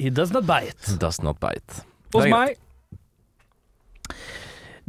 [0.00, 0.96] He does not bite.
[0.98, 1.82] Does not bite.
[2.14, 2.56] Hos meg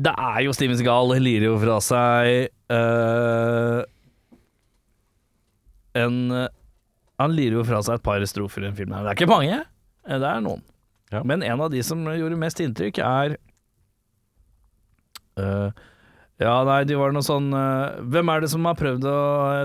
[0.01, 3.83] Det er jo Steven Segal lirer jo fra seg uh,
[5.97, 6.17] En
[7.21, 9.05] Han lirer jo fra seg et par strofer i en film her.
[9.05, 9.61] Det er ikke mange,
[10.07, 10.63] eh, det er noen.
[11.11, 11.21] Ja.
[11.27, 13.35] Men en av de som gjorde mest inntrykk, er
[15.37, 15.69] uh,
[16.41, 19.17] Ja, nei, de var noe sånn uh, Hvem er det som har prøvd å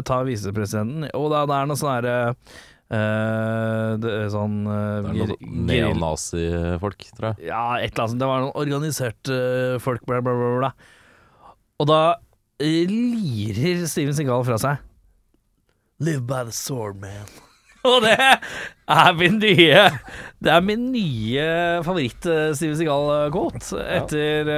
[0.07, 1.07] ta visepresidenten?
[1.13, 2.17] Jo da, det er noe sånn herre
[2.95, 7.49] eh, det er sånn uh, Det er noen neonazifolk, tror jeg.
[7.51, 8.21] ja, et eller annet.
[8.23, 10.71] Det var noen organiserte uh, folk, bla, bla, bla, bla.
[11.83, 12.01] Og da
[12.63, 14.85] lirer Steven Segal fra seg.
[16.01, 17.29] Live by the sword, man.
[17.87, 19.83] Og det er min nye
[20.43, 21.45] Det er min nye
[21.87, 24.51] favoritt-Steven Segal-quote etter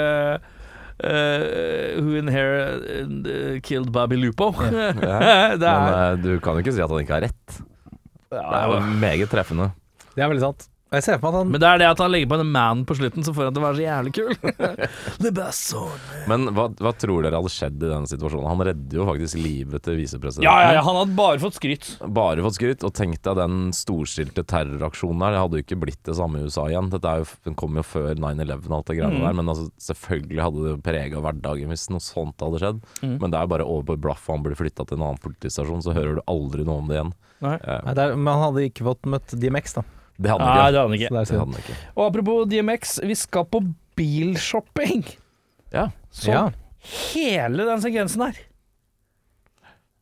[0.98, 4.50] Uh, Who in here uh, killed Baby Lupo?
[4.50, 5.54] Ja.
[5.60, 7.60] det Men eh, du kan jo ikke si at han ikke har rett.
[8.28, 9.70] Det er jo meget treffende.
[10.14, 10.66] Det er veldig sant.
[10.88, 12.50] Og jeg ser for at han Men det er det at han legger på en
[12.54, 14.30] man på slutten som får han til å være så jævlig kul.
[15.24, 16.06] The best sword.
[16.30, 18.48] Men hva, hva tror dere hadde skjedd i denne situasjonen?
[18.48, 20.46] Han redder jo faktisk livet til visepresidenten.
[20.48, 21.90] Ja, ja, ja, han hadde bare fått skryt.
[22.16, 22.86] Bare fått skryt.
[22.88, 25.36] Og tenk deg den storstilte terroraksjonen der.
[25.36, 26.88] Det hadde jo ikke blitt det samme i USA igjen.
[26.94, 29.26] Dette er jo, den kom jo før 9-11 og alt det greiene Mm.
[29.28, 29.36] der.
[29.42, 32.80] Men altså, selvfølgelig hadde det prega hverdagen hvis noe sånt hadde skjedd.
[33.04, 33.14] Mm.
[33.20, 35.20] Men det er bare over på et blaff, og han blir flytta til en annen
[35.22, 37.12] politistasjon, så hører du aldri noe om det igjen.
[37.44, 37.54] Nei.
[37.60, 39.84] Eh, Nei, det er, Men han hadde ikke fått møtt DMX, da.
[40.20, 40.66] Det hadde Nei, han det ikke.
[40.66, 41.08] hadde han ikke.
[41.08, 41.38] det Det synd.
[41.38, 41.76] hadde han ikke.
[41.96, 43.60] Og apropos DMX, vi skal på
[43.98, 45.04] bilshopping.
[45.72, 46.50] Ja, Så Ja.
[47.12, 48.32] hele den sekvensen her,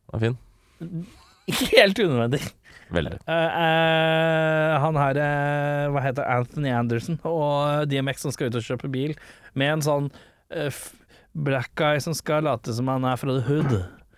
[0.07, 0.37] den er fin.
[1.75, 2.41] helt unødvendig.
[2.89, 3.17] Veldig.
[3.27, 8.63] Uh, uh, han her, uh, hva heter Anthony Anderson, og DMX som skal ut og
[8.63, 9.15] kjøpe bil,
[9.59, 10.07] med en sånn
[10.71, 10.93] f-
[11.35, 13.75] black guy som skal late som han er fra The Hood.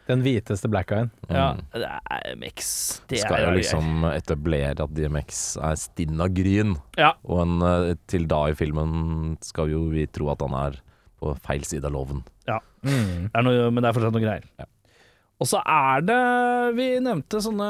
[0.09, 1.11] Den hviteste black guyen.
[1.29, 1.59] Ja, Mm.
[1.77, 2.67] det er MX.
[3.07, 6.75] Det Skal er jo liksom etablere at DMX er stinn av gryn.
[6.97, 7.11] Ja.
[7.29, 10.79] Og en, eh, til da i filmen skal jo vi tro at han er
[11.21, 12.23] på feil side av loven.
[12.81, 13.27] Mm.
[13.27, 14.43] Det er noe, men det er fortsatt noe greier.
[14.57, 14.65] Ja.
[15.39, 17.67] Og så er det Vi nevnte sånne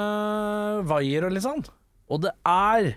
[0.86, 1.66] vaier og litt sånn.
[2.10, 2.96] Og det er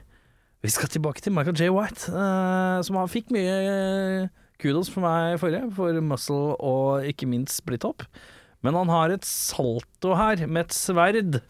[0.63, 1.71] Vi skal tilbake til Michael J.
[1.75, 4.29] White, uh, som han fikk mye
[4.63, 8.05] kudos for meg forrige, for muscle og ikke minst split up.
[8.63, 11.41] Men han har et salto her med et sverd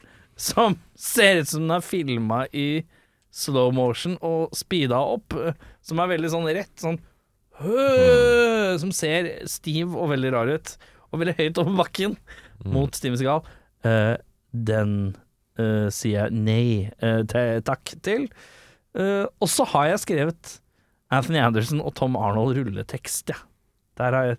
[0.41, 2.85] som ser ut som den er filma i
[3.33, 6.73] slow motion og speeda opp, eh, som er veldig sånn rett.
[6.81, 7.01] Sånn
[8.83, 10.73] Som ser stiv og veldig rar ut,
[11.13, 12.17] og veldig høyt over bakken
[12.65, 13.45] mot Steven Segal.
[13.85, 14.17] Uh,
[14.51, 15.13] den
[15.61, 16.65] uh, sier jeg nei
[17.05, 17.23] uh,
[17.63, 18.27] takk til.
[18.93, 20.57] Eh, og så har jeg skrevet
[21.13, 23.39] Anthony Anderson og Tom Arnold rulletekst, ja.
[24.01, 24.39] Der har jeg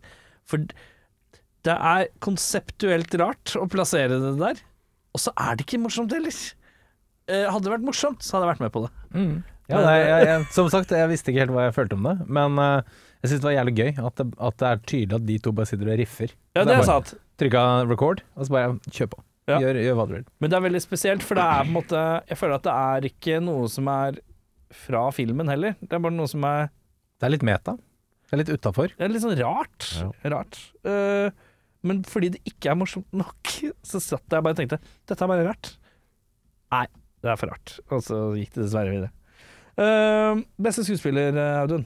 [0.49, 0.65] For
[1.63, 4.59] det er konseptuelt rart å plassere det der,
[5.13, 6.35] og så er det ikke morsomt heller.
[7.31, 8.93] Eh, hadde det vært morsomt, så hadde jeg vært med på det.
[9.71, 12.15] Ja, nei, jeg, jeg, som sagt, jeg visste ikke helt hva jeg følte om det,
[12.35, 15.27] men uh, jeg syns det var jævlig gøy at det, at det er tydelig at
[15.29, 16.33] de to bare sitter og riffer.
[16.57, 17.13] Ja, det er sant.
[17.39, 19.23] Trykka record, og så bare kjør på.
[19.47, 19.61] Ja.
[19.63, 20.27] Gjør, gjør hva du vil.
[20.43, 22.73] Men det er veldig spesielt, for det er på en måte Jeg føler at det
[22.73, 24.19] er ikke noe som er
[24.83, 25.75] fra filmen heller.
[25.81, 26.69] Det er bare noe som er
[27.19, 27.75] Det er litt meta.
[28.27, 28.93] Det er litt utafor.
[28.95, 29.89] Det er litt sånn rart.
[29.99, 30.07] Ja.
[30.33, 30.59] Rart.
[30.87, 31.43] Eh,
[31.83, 33.53] men fordi det ikke er morsomt nok,
[33.89, 35.73] så satt jeg bare og tenkte dette er bare rart.
[36.73, 36.85] Nei,
[37.21, 37.75] det er for rart.
[37.91, 39.11] Og så gikk det dessverre videre.
[39.73, 41.85] Uh, beste skuespiller, eh, Audun?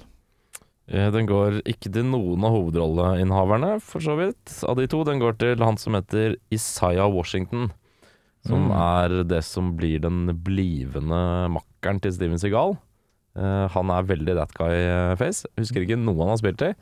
[0.91, 5.03] Eh, Den går ikke til noen av hovedrolleinnehaverne, for så vidt, av de to.
[5.07, 7.69] Den går til han som heter Isaiah Washington.
[8.47, 8.75] Som Mm.
[8.79, 12.77] er det som blir den blivende makkeren til Steven Seagal.
[13.36, 15.45] Uh, han er veldig that guy-face.
[15.57, 16.73] Husker ikke noe han har spilt i.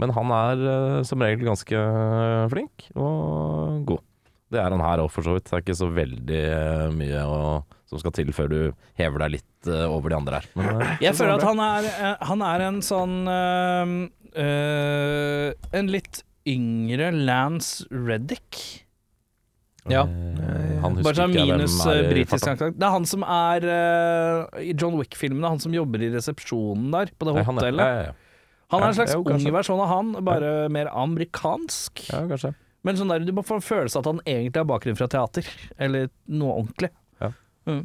[0.00, 1.80] Men han er eh, som regel ganske
[2.52, 4.06] flink og god.
[4.50, 5.46] Det er han her òg, for så vidt.
[5.46, 7.42] Det er ikke så veldig eh, mye å,
[7.86, 8.58] som skal til før du
[8.98, 10.48] hever deg litt eh, over de andre her.
[10.58, 13.92] Men, eh, Jeg føler at han er, eh, han er en sånn eh,
[14.42, 18.58] eh, En litt yngre Lance Reddick.
[19.90, 20.02] Ja.
[20.04, 22.74] Eh, Han Bare husker sånn ikke minus hvem er eh, britisk aksent.
[22.80, 27.12] Det er han som er eh, i John Wick-filmene, han som jobber i resepsjonen der,
[27.16, 27.86] på det Nei, han er- hotellet.
[27.86, 28.16] Ja, ja, ja.
[28.70, 32.04] Han er en slags ung versjon av han, bare mer amerikansk.
[32.10, 32.54] ja, kanskje.
[32.86, 35.08] Men sånn der, du må få en følelse av at han egentlig har bakgrunn fra
[35.10, 36.88] teater, eller noe ordentlig.
[37.20, 37.32] Ja.
[37.68, 37.82] Mm.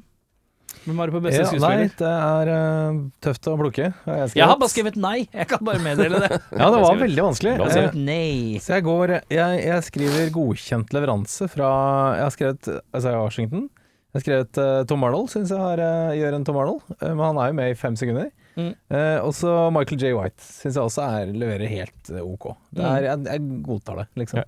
[0.95, 3.89] var du på beste Ja, nei, det er uh, tøft å plukke.
[3.91, 4.29] jeg.
[4.37, 6.39] Jeg har bare skrevet nei, jeg kan bare meddele det.
[6.61, 7.57] Ja, det var veldig vanskelig.
[7.59, 7.97] Bra Eh.
[7.97, 8.61] Nei.
[8.63, 11.69] Så jeg går Jeg, jeg skriver godkjent leveranse fra
[12.15, 13.67] Jeg har skrevet altså Washington.
[13.67, 16.87] Jeg har skrevet uh, Tom Arnold, syns jeg har, uh, gjør en Tom Arnold.
[17.03, 18.31] Men han er jo med i fem sekunder.
[18.55, 18.71] Mm.
[18.71, 20.11] Eh, også Michael J.
[20.15, 22.51] White syns jeg også er, leverer helt eh, ok.
[22.75, 24.41] Det er, jeg, jeg godtar det, liksom.
[24.41, 24.47] Ja.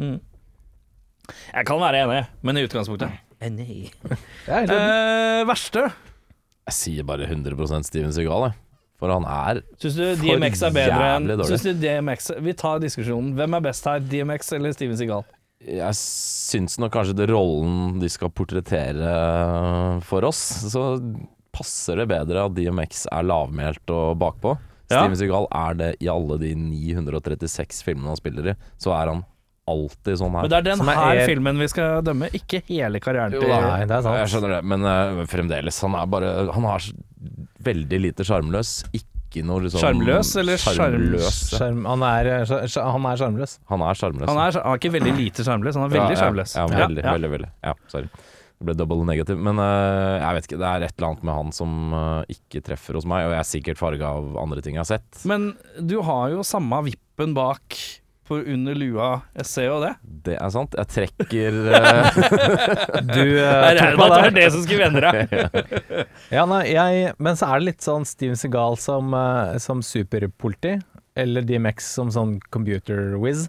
[0.00, 0.18] Mm.
[1.30, 3.90] Jeg kan være enig, men i utgangspunktet Enig.
[4.50, 5.86] Eh, verste?
[6.68, 8.58] Jeg sier bare 100 Steven Seagal, jeg.
[9.00, 11.56] For han er Syns du For DMX er bedre enn jævlig dårlig.
[11.56, 13.30] Syns du DMX Vi tar diskusjonen.
[13.38, 15.24] Hvem er best her, DMX eller Steven Seagal?
[15.60, 19.10] Jeg syns nok kanskje det rollen de skal portrettere
[20.08, 20.40] for oss,
[20.72, 20.84] så
[21.60, 24.56] passer det bedre at DMX er lavmælt og bakpå.
[24.90, 25.04] Ja.
[25.04, 28.54] Steven Seagal er det i alle de 936 filmene han spiller i.
[28.80, 29.20] Så er han
[29.70, 30.42] alltid sånn her.
[30.46, 33.44] Men det er den er her er- filmen vi skal dømme, ikke hele karrieren Jo
[33.44, 33.60] til da.
[33.68, 34.18] Nei, det er sant.
[34.18, 35.78] Jeg skjønner det, men uh, fremdeles.
[35.86, 36.88] Han er bare Han er
[37.70, 38.72] veldig lite sjarmløs.
[38.96, 41.38] Ikke noe liksom Sjarmløs eller sjarm- sjarmløs.
[41.52, 43.52] Skjerm, han er eh, han er sjarmløs.
[43.70, 44.26] Han er sjarmløs.
[44.32, 46.56] Han er, han er ikke veldig lite sjarmløs, han er veldig Ja, sjarmløs.
[46.58, 47.50] Ja, ja, veldig, veldig, veldig.
[47.62, 48.10] Ja, sorry.
[48.60, 49.38] Det ble double negativ.
[49.40, 52.60] Men eh, jeg vet ikke, det er et eller annet med han som eh, ikke
[52.66, 55.22] treffer hos meg, og jeg er sikkert farga av andre ting jeg har sett.
[55.24, 57.78] Men du har jo samme vippen bak
[58.30, 59.08] på under lua.
[59.40, 59.94] Jeg ser jo det.
[60.28, 60.76] Det er sant.
[60.78, 62.18] Jeg trekker eh,
[63.08, 65.72] Du Jeg regner med at det er var det som skulle vende deg.
[66.36, 70.76] Ja, nei, jeg, men så er det litt sånn Steven Seagal som, eh, som superpoliti,
[71.18, 73.48] eller DMX som sånn computer whiz.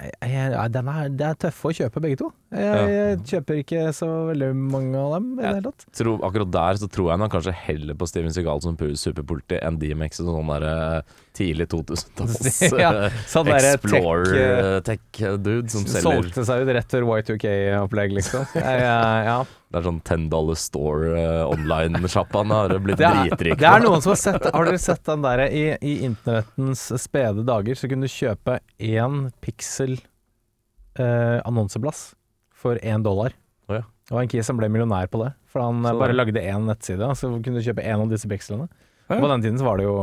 [0.00, 2.30] Jeg, jeg, ja, den er, det er tøffe å kjøpe, begge to.
[2.56, 5.28] Jeg, jeg kjøper ikke så veldig mange av dem
[5.66, 5.84] tatt.
[6.00, 9.80] tror, Akkurat der så tror jeg nok kanskje heller på Steven Seagal som superpoliti enn
[9.82, 15.66] DMX som sånn der eh, tidlig 2000-talls Ja, eh, sånn derre tech, Explorer eh, eh,
[15.70, 18.46] som selger Solgte seg ut rett før Y2K-opplegg, liksom.
[18.58, 18.84] Jeg,
[19.28, 19.38] ja.
[19.70, 22.42] Det er sånn ten dollar store uh, online-sjappa.
[22.42, 23.54] Han har blitt dritrik.
[23.60, 27.46] det er noen som har sett Har dere sett den derre i, i internettens spede
[27.46, 30.00] dager, så kunne du kjøpe én piksel
[30.98, 32.10] uh, annonseplass
[32.60, 33.36] for én dollar.
[33.70, 33.86] Oh, ja.
[34.10, 36.66] Det var en kis som ble millionær på det, for han Så bare lagde én
[36.66, 38.66] nettside, så kunne du kjøpe én av disse pikslene.
[39.10, 39.94] På den tiden så var det jo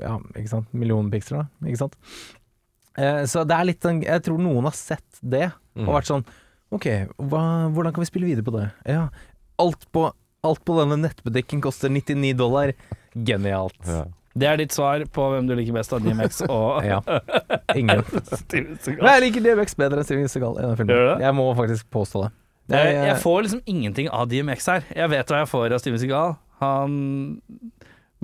[0.00, 1.68] ja, ikke sant, millioner piksler, da.
[1.68, 1.96] Ikke sant.
[2.98, 5.92] Eh, så det er litt den Jeg tror noen har sett det, og Mm.
[5.94, 6.24] vært sånn
[6.74, 6.84] Ok,
[7.30, 8.66] hva, hvordan kan vi spille videre på det?
[8.84, 9.04] Ja,
[9.62, 10.08] alt på,
[10.44, 12.72] alt på denne nettbutikken koster 99 dollar.
[13.16, 13.78] Genialt.
[13.86, 14.02] Ja.
[14.38, 16.98] Det er ditt svar på hvem du liker best av DMX og Ja.
[17.74, 18.04] Ingen.
[19.00, 21.22] Nei, jeg liker DMX bedre enn Steven Seagal i den filmen.
[21.24, 22.30] Jeg må faktisk påstå det.
[22.74, 24.84] det Jeg, jeg får liksom ingenting av DMX her.
[24.94, 26.36] Jeg vet hva jeg får av Steven Seagal.
[26.60, 27.40] Han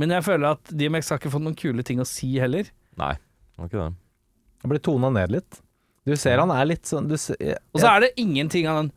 [0.00, 2.66] Men jeg føler at DMX har ikke fått noen kule ting å si heller.
[2.98, 3.92] Nei, det var ikke det.
[4.64, 5.60] Han blir tona ned litt.
[6.04, 8.82] Du ser han er litt sånn du ser, jeg, Og så er det ingenting av
[8.82, 8.90] den!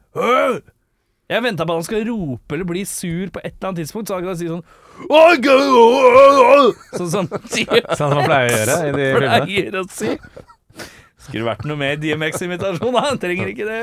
[1.28, 4.08] Jeg venta på at han skal rope eller bli sur på et eller annet tidspunkt,
[4.10, 4.64] så han kan si sånn!
[6.96, 9.40] Sånn som Sånn som han pleier å gjøre i de filmene.
[9.44, 10.16] pleier å si.
[11.28, 13.04] Skulle vært noe mer DMX-invitasjon, da.
[13.10, 13.80] Han trenger ikke det.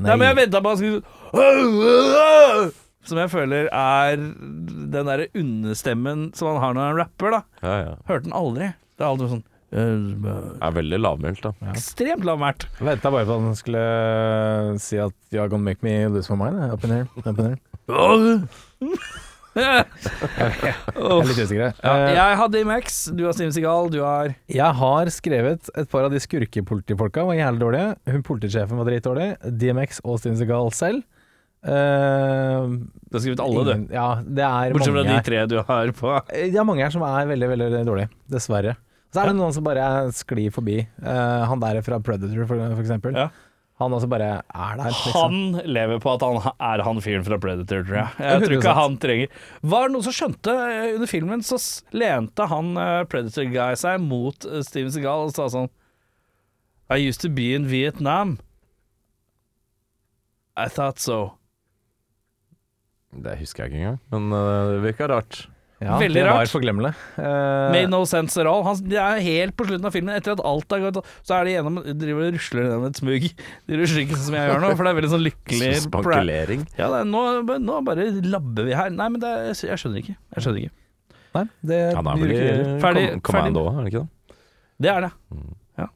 [0.00, 2.70] Nei, men jeg venta på at han skulle «Åh, åh, åh!»
[3.10, 7.40] Som jeg føler er den derre understemmen som han har når han rapper, da.
[7.66, 7.94] Ja, ja.
[8.10, 8.70] Hørte den aldri.
[8.96, 11.52] Det er aldri sånn eh, er veldig lavmælt, da.
[11.74, 12.66] Ekstremt lavmælt.
[12.80, 16.38] Venta bare på at han skulle eh, si at You're gonna make me lose my
[16.46, 16.62] mind.
[16.64, 17.08] eh, Up in here.
[17.18, 17.58] Up in here.
[19.50, 19.82] Jeg
[20.94, 21.72] er litt usikker.
[21.82, 26.06] Ja, jeg har DMX, du har Steven Seagal, du har Jeg har skrevet et par
[26.06, 27.88] av de skurkepolitifolka var jævlig dårlige.
[28.14, 29.26] Hun Politisjefen var dritdårlig.
[29.58, 31.02] DMX og Steven Seagal selv.
[31.60, 32.68] Eh,
[33.10, 33.92] Du har skrevet alle, du.
[33.92, 36.14] Ja, det er Bortsett fra mange de tre du har på.
[36.30, 38.10] Det er mange her som er veldig, veldig dårlige.
[38.32, 38.76] Dessverre.
[39.10, 40.78] Så er det noen som bare sklir forbi.
[41.02, 43.16] Uh, han der fra Predator, for, for eksempel.
[43.18, 43.28] Ja.
[43.80, 44.90] Han også bare er der.
[44.92, 45.14] Liksom.
[45.16, 48.10] Han lever på at han er han fyren fra Predator, tror jeg.
[48.20, 49.38] Jeg tror ikke han trenger
[49.72, 51.56] Var det noen som skjønte eh, under filmen, så
[51.96, 55.70] lente han eh, Predator-guy seg mot eh, Steven Seagal og sa sånn
[56.92, 58.36] I used to be in Vietnam.
[60.58, 61.38] I thought so.
[63.10, 65.46] Det husker jeg ikke engang, men uh, det virka rart.
[65.80, 66.50] Ja, Veldig det var rart.
[66.52, 66.90] forglemmelig.
[67.16, 68.60] Eh, Made no sense at all.
[68.66, 71.48] Han, det er helt på slutten av filmen, etter at alt er gått Så er
[71.48, 73.24] de gjennom driver og rusler gjennom et smugg.
[73.64, 76.66] De rusler ikke sånn som jeg gjør nå, for det er veldig sånn lykkelig Spankulering.
[76.76, 77.22] Ja, det er, nå,
[77.64, 78.92] nå bare labber vi her.
[78.92, 80.16] Nei, men det, er- jeg skjønner ikke.
[80.36, 80.76] Jeg skjønner ikke.
[81.38, 82.76] Nei, det Ja, blir ikke det det.
[82.84, 84.36] Ferdig- kom- Commando er det ikke det?
[84.84, 85.12] Det er det.
[85.32, 85.48] Mm.
[85.80, 85.88] Ja.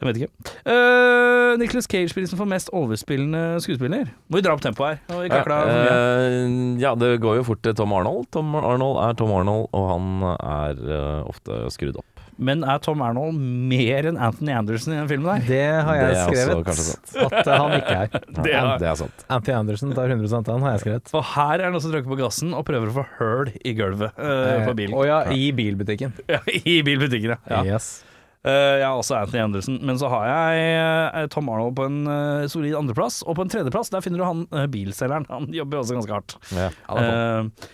[0.00, 0.52] Jeg vet ikke.
[0.64, 4.08] Uh, Nicholas Cage-prisen for mest overspillende skuespiller.
[4.32, 5.18] Må vi dra opp tempoet her.
[5.18, 5.26] Og.
[5.28, 8.30] Eh, ja, det går jo fort til Tom Arnold.
[8.32, 12.06] Tom Arnold er Tom Arnold, og han er uh, ofte skrudd opp.
[12.40, 15.44] Men er Tom Arnold mer enn Anthony Anderson i den filmen der?
[15.44, 16.70] Det har jeg Det skrevet
[17.26, 18.14] at eh, han ikke er.
[18.40, 19.24] Det er- det er sant.
[19.28, 21.12] Anthony Anderson tar 100% han, har jeg skrevet.
[21.12, 23.74] For her er det noen som trykker på gassen og prøver å få høl i
[23.76, 24.96] gulvet uh, på bilen.
[24.96, 26.16] Å ja, i bilbutikken.
[26.32, 27.60] Ja, I bilbutikken, ja.
[27.74, 27.98] Yes.
[28.40, 31.98] Eh, jeg har også Anthony Anderson, men så har jeg eh, Tom Arnold på en
[32.08, 33.20] eh, solid andreplass.
[33.26, 35.28] Og på en tredjeplass der finner du han uh, bilselgeren.
[35.28, 36.36] Han jobber også ganske hardt.
[36.56, 36.70] Ja.
[36.88, 37.68] uh,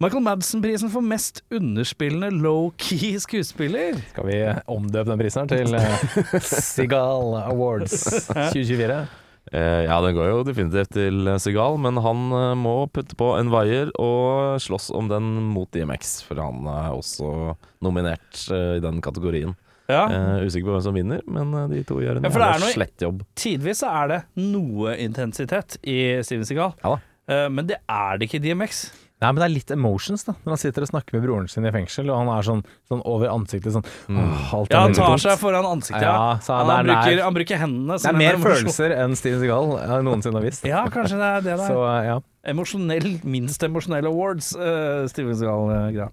[0.00, 4.00] Michael Madsen-prisen for mest underspillende low-key skuespiller.
[4.14, 4.40] Skal vi
[4.70, 6.40] omdøpe den prisen her til uh,
[6.72, 8.00] Seagal Awards
[8.32, 9.02] 2024?
[9.48, 12.26] Eh, ja, den går jo definitivt til Sigal, men han
[12.60, 17.54] må putte på en vaier og slåss om den mot DMX, for han er også
[17.84, 19.56] nominert i den kategorien.
[19.88, 20.02] Ja.
[20.12, 23.00] Uh, usikker på hvem som vinner, men eh, de to gjør en Ja, noe- slett
[23.00, 23.22] jobb.
[23.40, 26.98] Tidvis så er det noe intensitet i Steven Seagal, Ja da.
[27.28, 28.90] Eh, men det er det ikke i DMX.
[29.20, 30.32] Nei, men det er litt emotions, da.
[30.44, 33.00] Når han sitter og snakker med broren sin i fengsel, og han er sånn, sånn
[33.04, 33.82] over ansiktet sånn
[34.14, 35.24] åh, alt er Ja, han tar tungt.
[35.24, 36.04] seg foran ansiktet.
[36.06, 36.12] Ja.
[36.14, 39.16] Ja, så han, det er- bruker, er- han bruker hendene Det er mer følelser enn
[39.18, 40.64] Steven Seagal noensinne har visst.
[40.68, 41.66] Ja, kanskje det er det der.
[41.66, 42.20] Så ja.
[42.46, 46.08] Emosjonell, minst emosjonelle awards, uh, Steven Seagal-greia.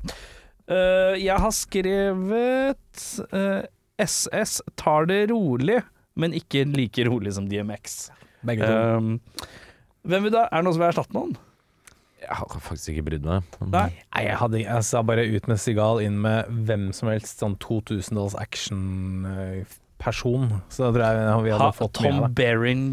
[0.66, 3.66] Eh, jeg har skrevet uh,
[4.02, 5.82] SS tar det rolig,
[6.18, 8.08] men ikke like rolig som DMX.
[8.46, 8.80] Begge to.
[8.98, 9.20] Um,
[10.06, 10.48] hvem vil da?
[10.50, 11.36] Er det noen som vil erstatte noen?
[12.26, 13.56] Jeg har faktisk ikke brydd meg.
[13.62, 13.70] Nei.
[13.94, 17.58] Nei, jeg, hadde, jeg sa bare ut med Sigal, inn med hvem som helst sånn
[17.62, 18.38] 2000-talls
[20.06, 20.62] action-person.
[20.70, 22.36] Så da tror jeg vi hadde Ha, fått Tom mye av det.
[22.36, 22.84] Berin,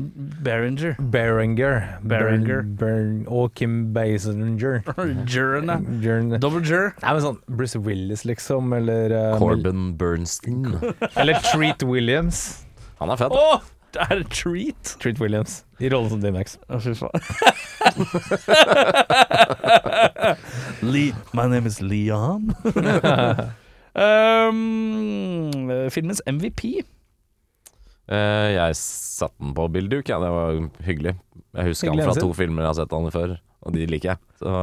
[0.42, 0.94] Beringer.
[0.98, 1.98] Berenger.
[2.02, 2.62] Berenger.
[2.62, 4.82] Bern- Bern- og Kim Basinger.
[5.32, 6.38] Jurene.
[6.40, 6.92] Double jur.
[7.02, 10.66] Nei, men sånn Bruce Willis, liksom, eller uh, Corbin Bernstein.
[11.20, 12.64] Eller Treat Williams.
[13.00, 13.32] Han er fett.
[13.36, 13.60] Oh!
[13.92, 14.94] det er treat!
[15.02, 16.54] Treat Williams i rollen som DMX.
[16.72, 17.12] Å, fy faen.
[20.88, 22.54] Lee, my name is Leon.
[23.92, 26.80] um, filmens MVP.
[28.12, 30.18] Eh, jeg satte den på Bill Duke, ja.
[30.22, 31.14] Det var hyggelig.
[31.52, 33.86] Jeg husker Hyggelig han fra to filmer jeg har sett han i før, og de
[33.88, 34.22] liker jeg.
[34.40, 34.56] Så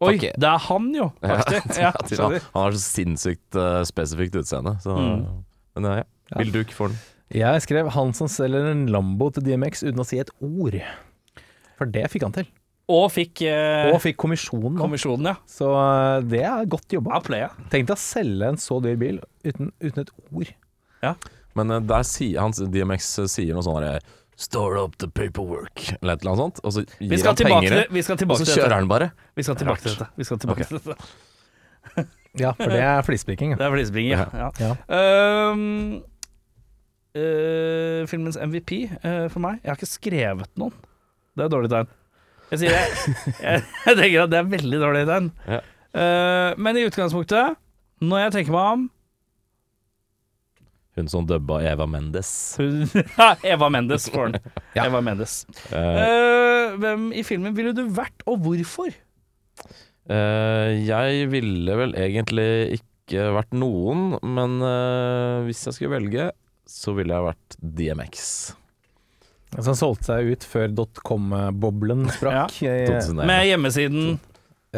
[0.00, 0.38] Oi, Takk.
[0.40, 1.76] det er han jo, faktisk.
[1.76, 4.78] Ja, han, han har så sinnssykt uh, spesifikt utseende.
[4.84, 5.24] Så, Mm.
[5.78, 5.98] Men ja,
[6.32, 7.02] ja, Bill Duke får den.
[7.30, 10.74] Jeg skrev 'Han som selger en Lambo til DMX' uten å si et ord.
[11.78, 12.48] For det fikk han til.
[12.90, 15.36] Og fikk eh, Og fikk kommisjonen kommisjonen, ja.
[15.46, 17.20] Så uh, det er godt jobba.
[17.70, 20.50] Tenk deg å selge en så dyr bil uten, uten et ord.
[21.58, 24.00] Men eh, der sier han DMX sier noe sånn herre
[24.40, 26.60] Store up the paperwork, eller et eller annet sånt.
[26.64, 28.62] Og så gir Vi skal han tilbake penger, til, vi skal og så til kjører
[28.70, 28.78] dette.
[28.78, 29.08] han bare.
[29.36, 30.06] Vi skal tilbake til dette.
[30.16, 32.06] Vi skal tilbake til dette.
[32.38, 33.56] Ja, for det er flispikking.
[33.58, 34.26] Det er flisespringing, ja.
[34.38, 34.50] ja.
[34.62, 35.50] Ja.
[35.50, 35.96] Um,
[37.18, 40.76] uh, filmens MVP uh, for meg Jeg har ikke skrevet noen.
[41.34, 41.90] Det er dårlig tegn.
[42.52, 43.16] Jeg sier jeg,
[43.48, 45.28] jeg, jeg tenker at det er veldig dårlig tegn.
[45.50, 45.60] Ja.
[45.90, 47.58] Uh, men i utgangspunktet,
[48.00, 48.88] når jeg tenker meg om
[50.98, 52.30] Hun som dubba Eva Mendes.
[53.52, 54.48] Eva Mendes får den.
[54.76, 54.86] Ja.
[54.88, 55.44] Eva Mendes.
[55.70, 58.90] Uh, uh, hvem i filmen ville du vært, og hvorfor?
[60.10, 66.28] Uh, jeg ville vel egentlig ikke vært noen, men eh, hvis jeg skulle velge,
[66.70, 68.20] så ville jeg vært DMX.
[69.56, 72.54] Altså han solgte seg ut før dotcom-boblen sprakk.
[72.62, 72.76] ja.
[73.18, 74.12] Med hjemmesiden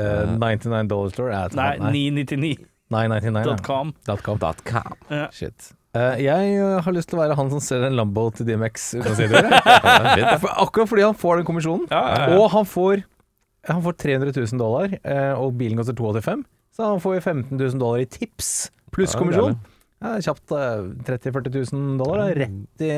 [0.01, 1.43] eh, 99 Dollar Store.
[1.59, 2.65] Nei, 999.
[2.89, 3.93] 999.com.
[3.93, 4.01] 999.
[4.09, 4.17] ja.
[4.25, 4.41] .com.
[4.41, 5.29] Dot com.
[5.37, 5.73] Shit.
[5.93, 8.87] Eh, jeg eh, har lyst til å være han som selger en Lambo til DMX
[8.97, 9.43] si det.
[10.43, 11.85] For- Akkurat fordi han får den kommisjonen.
[11.93, 12.39] Ja, ja, ja.
[12.41, 13.03] Og han får,
[13.69, 17.77] han får 300 000 dollar, eh, og bilen koster 285 så han får 15 000
[17.83, 19.59] dollar i tips pluss kommisjon.
[20.03, 22.95] Ja, kjapt eh, 30 000-40 000 dollar, da, rett i,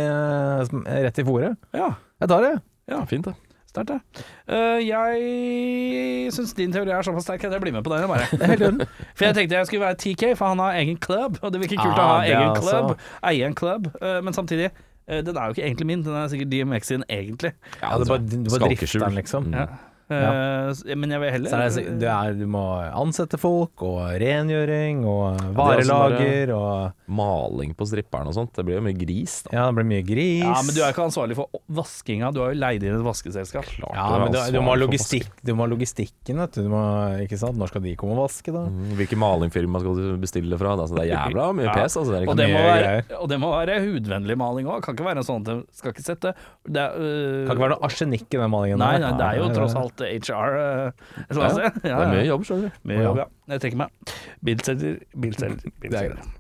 [1.09, 1.59] rett i fòret.
[1.75, 1.91] ja.
[2.23, 2.53] Jeg tar det.
[2.89, 3.35] Ja, fint det.
[3.75, 4.25] Sterkt, det.
[4.47, 8.07] Uh, jeg syns din teori er såpass sterk at jeg blir med på den.
[8.07, 8.29] Bare.
[9.19, 11.41] For jeg tenkte jeg skulle være TK, for han har egen club.
[11.43, 12.99] Og det virker kult å Ah, ha er egen altså- club,
[13.33, 13.89] eie en club.
[13.99, 14.71] uh, men samtidig,
[15.11, 16.05] uh, den er jo ikke egentlig min.
[16.07, 17.53] Den er sikkert DMX sin egentlig.
[17.83, 18.23] Ja, det bare,
[18.55, 19.51] bare drifter den, liksom.
[19.51, 19.59] Mm.
[19.59, 19.67] Ja.
[20.11, 24.03] Eh, s- men jeg vil heller er det, det er, du må ansette folk, og
[24.21, 28.53] rengjøring, og er varelager, og Maling på stripperen og sånt.
[28.57, 29.51] Det blir jo mye gris, da.
[29.57, 30.43] Ja, det blir mye gris.
[30.45, 32.31] Ja, men du er ikke ansvarlig for vaskinga.
[32.33, 33.65] Du har jo leid inn et vaskeselskap.
[33.75, 36.63] Klart Ja, men du, du, må logistikk, du må ha logistikken, vet du.
[36.65, 36.81] du må,
[37.25, 37.59] ikke sant?
[37.61, 38.65] Når skal de komme og vaske, da?
[38.69, 40.73] Mm, Hvilken malingfirma skal du bestille fra?
[40.81, 41.75] Altså, det er jævla mye Ja.
[41.77, 41.97] pes.
[42.01, 44.83] Altså, det Og det, være, og det må være hudvennlig maling òg.
[44.85, 46.35] Kan ikke være sånn at det skal ikke sette
[46.69, 48.79] det er, øh, Kan ikke være noe arsenikk i den malingen.
[48.81, 49.83] Nei, nei, det er jo tross nei.
[50.03, 50.57] Alt HR.
[50.59, 51.83] øh, et eller annet Ja, sted.
[51.83, 52.81] det er mye jobb, skjønner du.
[52.91, 53.27] Mye jobb, ja.
[53.55, 54.15] Jeg trekker meg.
[54.45, 56.33] Bilselger, bilselger, er bilselger.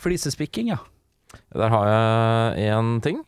[0.00, 0.78] Flisespikking, ja.
[1.56, 3.18] Der har jeg én ting,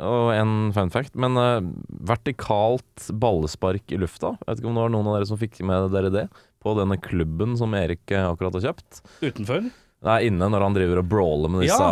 [0.00, 1.16] og en fun fact.
[1.18, 1.60] Men uh,
[2.08, 5.60] vertikalt ballespark i lufta, jeg vet ikke om det var noen av dere som fikk
[5.66, 6.26] med dere det?
[6.60, 8.98] På denne klubben som Erik eh, akkurat har kjøpt.
[9.24, 9.70] Utenfor.
[10.04, 11.86] Nei, inne når han driver og brawler med disse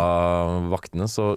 [0.69, 1.31] vaktene, så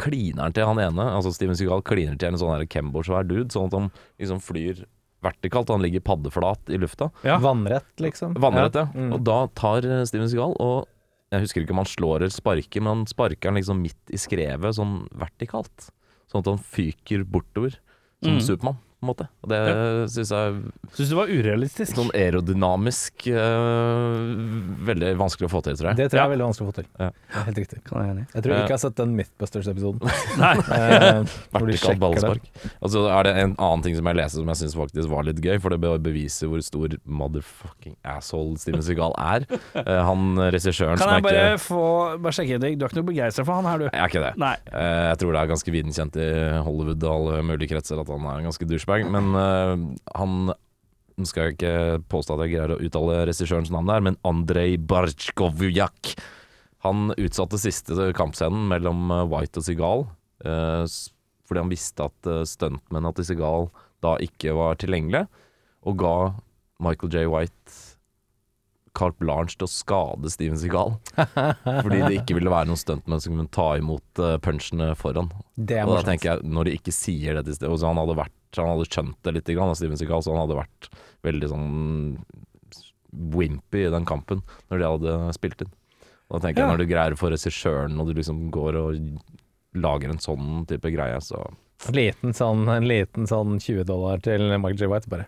[0.00, 1.04] kliner han til han ene.
[1.16, 3.90] Altså Steven Seagal kliner til en sånn her Kembo-svær dude, sånn at han
[4.20, 4.84] liksom flyr
[5.22, 5.70] vertikalt.
[5.70, 7.10] Han ligger paddeflat i lufta.
[7.22, 7.36] Ja.
[7.42, 8.34] Vannrett, liksom.
[8.42, 8.88] Vannrett, ja.
[8.94, 9.12] Mm.
[9.14, 10.88] Og da tar eh, Steven Seagal og
[11.32, 14.18] Jeg husker ikke om han slår eller sparker, men han sparker han liksom midt i
[14.20, 15.86] skrevet, sånn vertikalt.
[16.28, 17.78] Sånn at han fyker bortover,
[18.22, 18.42] som Mm.
[18.44, 19.24] Supermann, på en måte.
[19.42, 19.60] Og det
[20.12, 20.58] synes jeg
[20.94, 21.96] Syns du var urealistisk?
[21.96, 24.61] Sånn aerodynamisk eh,
[24.92, 25.96] Veldig vanskelig å få til, tror jeg.
[26.02, 26.26] Det tror jeg Ja.
[26.28, 26.86] er veldig vanskelig å få til.
[27.00, 27.08] Ja.
[27.32, 27.80] Er Helt riktig.
[27.88, 28.26] Kan jeg.
[28.34, 30.00] Jeg tror ikke jeg har sett den Mythbusters-episoden.
[30.42, 30.54] Nei.
[30.62, 32.40] De Vertikalt sjekker
[32.82, 35.26] Og så er det en annen ting som jeg leser som jeg syns faktisk var
[35.28, 39.46] litt gøy, for det beviser hvor stor motherfucking asshole Steven Segal er.
[39.78, 41.82] Eh, han regissøren som Kan jeg er bare ikke få
[42.22, 42.78] bare sjekke deg?
[42.78, 43.88] Du er ikke noe begeistra for han her, du?
[43.88, 44.34] Jeg er ikke det.
[44.42, 44.54] Nei.
[44.72, 46.28] Eh, Jeg tror det er ganske viden kjent i
[46.66, 49.86] Hollywood og alle mulige kretser at han er en ganske douchebag, men eh,
[50.18, 50.52] han
[51.18, 54.78] Nå skal jeg ikke påstå at jeg greier å uttale regissørens navn der, men Andrej
[54.90, 56.14] Bartsjkovjak.
[56.86, 60.06] Han utsatte siste kampscenen mellom eh, White og Seagal
[60.46, 60.86] eh,
[61.52, 63.66] fordi han visste at uh, stuntmennene til Seagal
[64.02, 65.26] da ikke var tilgjengelige,
[65.84, 66.14] og ga
[66.82, 67.26] Michael J.
[67.28, 67.74] White
[68.96, 70.96] carte blanche til å skade Steven Seagal.
[71.84, 75.30] Fordi det ikke ville være noen stuntmenn som kunne ta imot eh, punchene foran.
[75.56, 78.18] Det Og da tenker jeg, når de ikke sier det til stedet så Han hadde
[78.20, 80.88] vært Han hadde skjønt det litt, grann, Steven Seagal, så han hadde vært
[81.24, 82.18] veldig sånn
[83.12, 84.40] wimpy i den kampen
[84.70, 85.72] når de hadde spilt inn.
[86.30, 86.66] Og da tenker Ja.
[86.68, 89.22] jeg, når du greier for regissøren, og du liksom går og
[89.74, 91.42] lager en sånn type greie, så
[91.88, 94.86] En liten sånn, en liten sånn 20 dollar til Michael J.
[94.88, 95.26] White, bare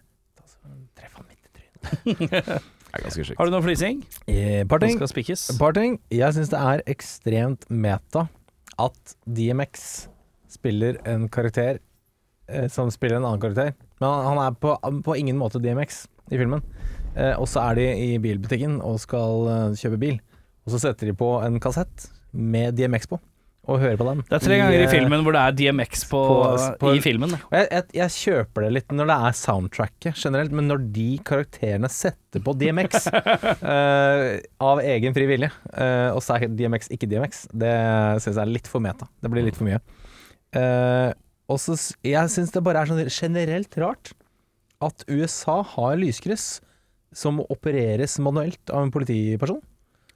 [0.94, 2.62] Treff ham midt i trynet.
[3.38, 4.04] Har du noe flising?
[4.30, 4.92] Eh, parting.
[4.94, 5.50] Som skal spikkes?
[5.50, 5.98] Et par ting.
[6.14, 8.28] Jeg syns det er ekstremt meta
[8.78, 10.06] at DMX
[10.48, 11.80] spiller en karakter
[12.72, 13.72] som spiller en annen karakter.
[14.00, 14.74] Men han, han er på,
[15.06, 16.62] på ingen måte DMX i filmen.
[17.16, 20.18] Eh, og så er de i bilbutikken og skal eh, kjøpe bil.
[20.66, 23.18] Og så setter de på en kassett med DMX på,
[23.68, 24.22] og hører på den.
[24.26, 26.20] Det er tre ganger i eh, filmen hvor det er DMX på,
[26.80, 27.32] på- i filmen.
[27.52, 31.88] Jeg, jeg, jeg kjøper det litt når det er soundtracket generelt, men når de karakterene
[31.92, 34.26] setter på DMX eh,
[34.68, 37.74] av egen fri vilje, eh, og så er DMX ikke DMX, det
[38.24, 39.08] syns jeg er litt for meta.
[39.22, 39.80] Det blir litt for mye.
[40.54, 41.12] Eh,
[41.50, 44.14] og så Jeg syns det bare er sånn generelt rart
[44.84, 46.58] at USA har lyskryss
[47.14, 49.60] som opereres manuelt av en politiperson.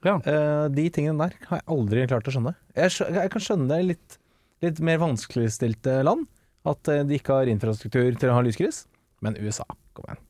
[0.05, 0.17] Ja.
[0.23, 2.55] Uh, de tingene der har jeg aldri klart å skjønne.
[2.75, 4.17] Jeg, jeg kan skjønne det litt,
[4.63, 6.27] litt mer vanskeligstilte land,
[6.67, 8.83] at eh, de ikke har infrastruktur til å ha lyskryss.
[9.23, 9.65] Men USA,
[9.95, 10.25] kom igjen.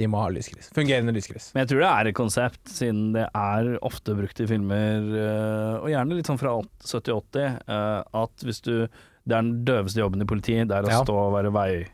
[0.00, 0.70] De må ha lyskryss.
[0.76, 1.50] Fungerende lyskryss.
[1.52, 5.74] Men jeg tror det er et konsept, siden det er ofte brukt i filmer, øh,
[5.82, 8.74] og gjerne litt sånn fra 70-80, øh, at hvis du
[9.26, 11.02] Det er den døveste jobben i politiet, det er å Ja.
[11.04, 11.86] stå og være vei...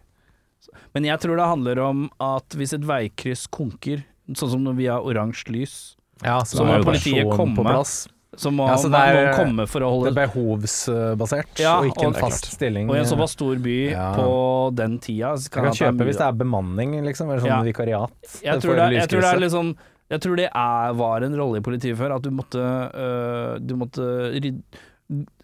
[0.94, 4.04] Men jeg tror det handler om at hvis et veikryss konker,
[4.34, 7.54] sånn som når vi har oransje lys, Ja, Så må politiet komme.
[7.54, 8.08] på plass.
[8.36, 11.58] så må Ja, så det man er- noen komme for å Det holde er behovsbasert,
[11.60, 12.88] Ja, og ikke en og- fast stilling.
[12.88, 14.14] Og i en såpass stor by Ja.
[14.16, 17.46] på den tida så kan det er kjøpe hvis det er bemanning, liksom, eller sånn
[17.46, 17.62] Ja.
[17.62, 18.10] vikariat.
[18.42, 19.76] jeg for tror, det, jeg tror det er liksom
[20.08, 22.54] Jeg tror det er, var en rolle i politiet før, at du måtte,
[22.94, 24.62] øh, du måtte ryd,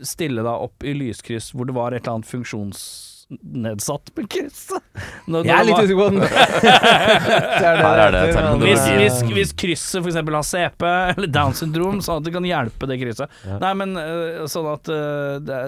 [0.02, 4.82] stille deg opp i lyskryss hvor det var et eller annet funksjonsnedsatt på krysset.
[5.30, 6.22] Når Jeg er litt usikker på den.
[6.26, 8.72] er Her er det hvis, terminologi.
[8.74, 10.18] eh, hvis, hvis krysset f.eks.
[10.34, 10.86] har CP
[11.16, 13.38] eller Down syndrom, sånn at det kan hjelpe det krysset.
[13.46, 13.58] Ja.
[13.62, 15.60] Nei, men øh, sånn at øh, det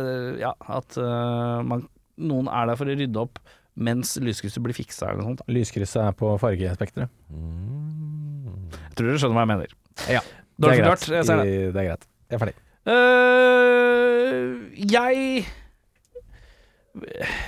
[0.42, 1.86] Ja, at øh, man,
[2.18, 3.38] noen er der for å rydde opp
[3.74, 5.40] mens lyskrysset blir fiksa eller noe sånt.
[5.50, 7.10] Lyskrysset er på fargespekteret.
[7.30, 8.68] Mm.
[8.74, 9.72] Jeg tror dere skjønner hva jeg mener.
[10.14, 10.20] Ja,
[10.62, 11.06] det er greit.
[11.10, 11.24] Det.
[11.26, 12.06] Det er greit.
[12.30, 12.54] Jeg er ferdig.
[12.84, 14.44] Øh,
[14.92, 15.46] jeg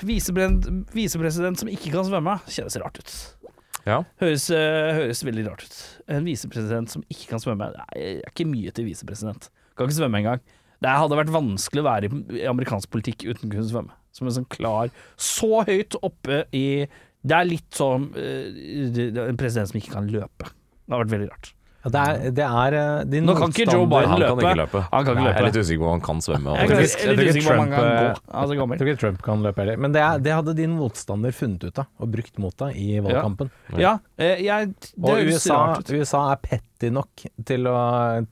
[0.03, 3.13] Visepresident, som ikke kan svømme, kjennes rart ut.
[3.87, 4.01] Ja.
[4.19, 5.77] Høres, uh, høres veldig rart ut.
[6.11, 9.51] En visepresident som ikke kan svømme, Det er ikke mye til visepresident.
[9.77, 10.43] Kan ikke svømme engang.
[10.83, 13.95] Det hadde vært vanskelig å være i, amerikansk politikk uten å kunne svømme.
[14.13, 14.89] Som en sånn klar
[15.21, 16.87] Så høyt oppe i
[17.21, 20.49] Det er litt som er en president som ikke kan løpe.
[20.49, 21.56] Det hadde vært veldig rart.
[21.87, 22.77] Ja, det er, det er
[23.07, 24.41] de Nå kan ikke Joe Biden Han løpe.
[24.41, 24.81] kan ikke løpe.
[24.91, 26.57] Han kan ikke Jeg er litt usikker på om han kan svømme.
[26.57, 29.79] Jeg tror jeg Trump, eh, Jeg tror ikke Trump kan løpe heller.
[29.85, 32.99] Men det, er, det hadde din motstander funnet ut av og brukt mot deg i
[33.05, 33.53] valgkampen.
[33.77, 35.61] Ja, ja jeg Det Og USA.
[35.87, 37.79] USA er petty nok til å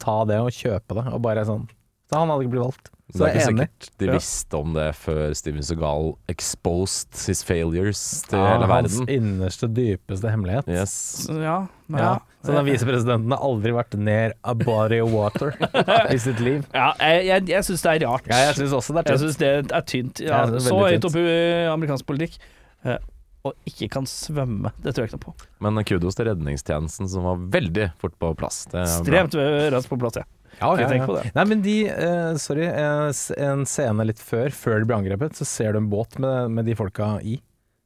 [0.03, 1.69] ta det og kjøpe det, og bare sånn
[2.15, 2.91] Så han hadde ikke blitt valgt.
[3.15, 3.65] Så Det er ikke er enig.
[3.69, 8.01] sikkert de visste om det før Steven Segal exposed his failures
[8.31, 9.11] til Ja, hele hans verden.
[9.13, 10.67] innerste, dypeste hemmelighet.
[10.73, 10.95] Yes.
[11.27, 11.59] Så, Ja,
[11.93, 11.99] ja.
[12.01, 12.15] Ja.
[12.45, 15.53] Så den visepresidenten har aldri vært nær a body of water
[16.15, 16.65] i sitt liv.
[16.75, 18.27] Ja, jeg, jeg, jeg syns det er rart.
[18.33, 19.25] Ja, jeg syns også det er Jeg tynt.
[19.29, 20.21] syns det er tynt.
[20.25, 22.39] Ja, det er så høyt oppe i amerikansk politikk.
[22.85, 22.99] eh,
[23.45, 24.73] Og ikke kan svømme.
[24.83, 25.49] Det tror jeg ikke noe på.
[25.61, 28.65] Men kudos til redningstjenesten som var veldig fort på plass.
[28.73, 28.87] Det.
[28.89, 30.25] Stremt eh, raskt på plass, ja.
[30.61, 31.07] Ja, ja, ja.
[31.07, 31.25] på det.
[31.35, 35.47] Nei, men de uh, Sorry, eh, en scene litt før, før de ble angrepet, så
[35.49, 37.39] ser du en båt med, med de folka i.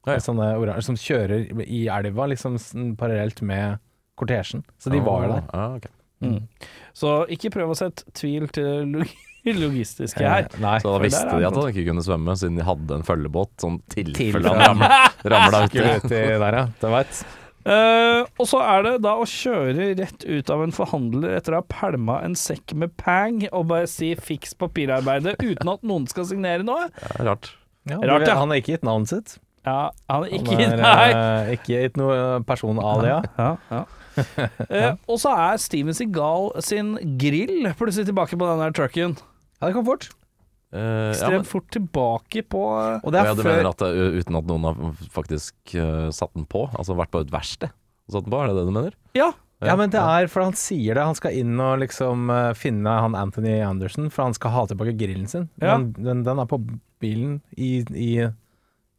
[0.07, 0.25] Ja, ja.
[0.25, 2.59] Sånne oransje som kjører i elva, liksom
[3.01, 3.81] parallelt med
[4.19, 4.65] kortesjen.
[4.81, 5.49] Så de var der.
[5.53, 5.93] Ah, okay.
[6.25, 6.43] Mm.
[6.97, 9.11] Så ikke prøv å sette tvil til log
[9.63, 10.49] logistiske her.
[10.49, 10.77] Eh, Nei.
[10.83, 13.79] Så da visste de at han ikke kunne svømme, siden de hadde en følgebåt, sånn
[13.93, 15.03] tilfelle han ramla,
[15.35, 16.09] ramla uti.
[16.11, 16.65] Der, ja.
[16.81, 17.23] Det veit.
[17.69, 21.61] Eh, og så er det da å kjøre rett ut av en forhandler etter å
[21.61, 26.25] ha pælma en sekk med pang og bare si 'fiks papirarbeidet' uten at noen skal
[26.31, 26.89] signere noe.
[27.03, 27.53] Ja, rart.
[27.89, 28.35] Ja, Rart, ja.
[28.37, 29.39] Han har ikke gitt navnet sitt.
[29.65, 31.09] Ja, han er Han ikke er Nei.
[31.13, 33.23] eh, ikke gitt noe personalia.
[33.39, 33.85] Ja, ja.
[34.19, 39.17] uh, og så er Steven Seagal sin grill plutselig tilbake på den der trucken.
[39.61, 40.09] Ja, det kom fort.
[40.69, 43.81] Eh, ja, Ekstremt men, fort tilbake på Og det ja, er du før mener at
[43.81, 46.67] det, uten at noen har faktisk uh, satt den på?
[46.77, 48.97] Altså vært på et verksted og satt den på, er det det du mener?
[49.17, 49.33] Ja.
[49.65, 51.03] Ja, men det er for han sier det.
[51.03, 54.95] Han skal inn og liksom uh, finne han Anthony Anderson, for han skal ha tilbake
[55.01, 55.49] grillen sin.
[55.59, 55.75] Ja.
[55.75, 56.61] Men den, den er på
[57.03, 58.13] bilen i, i,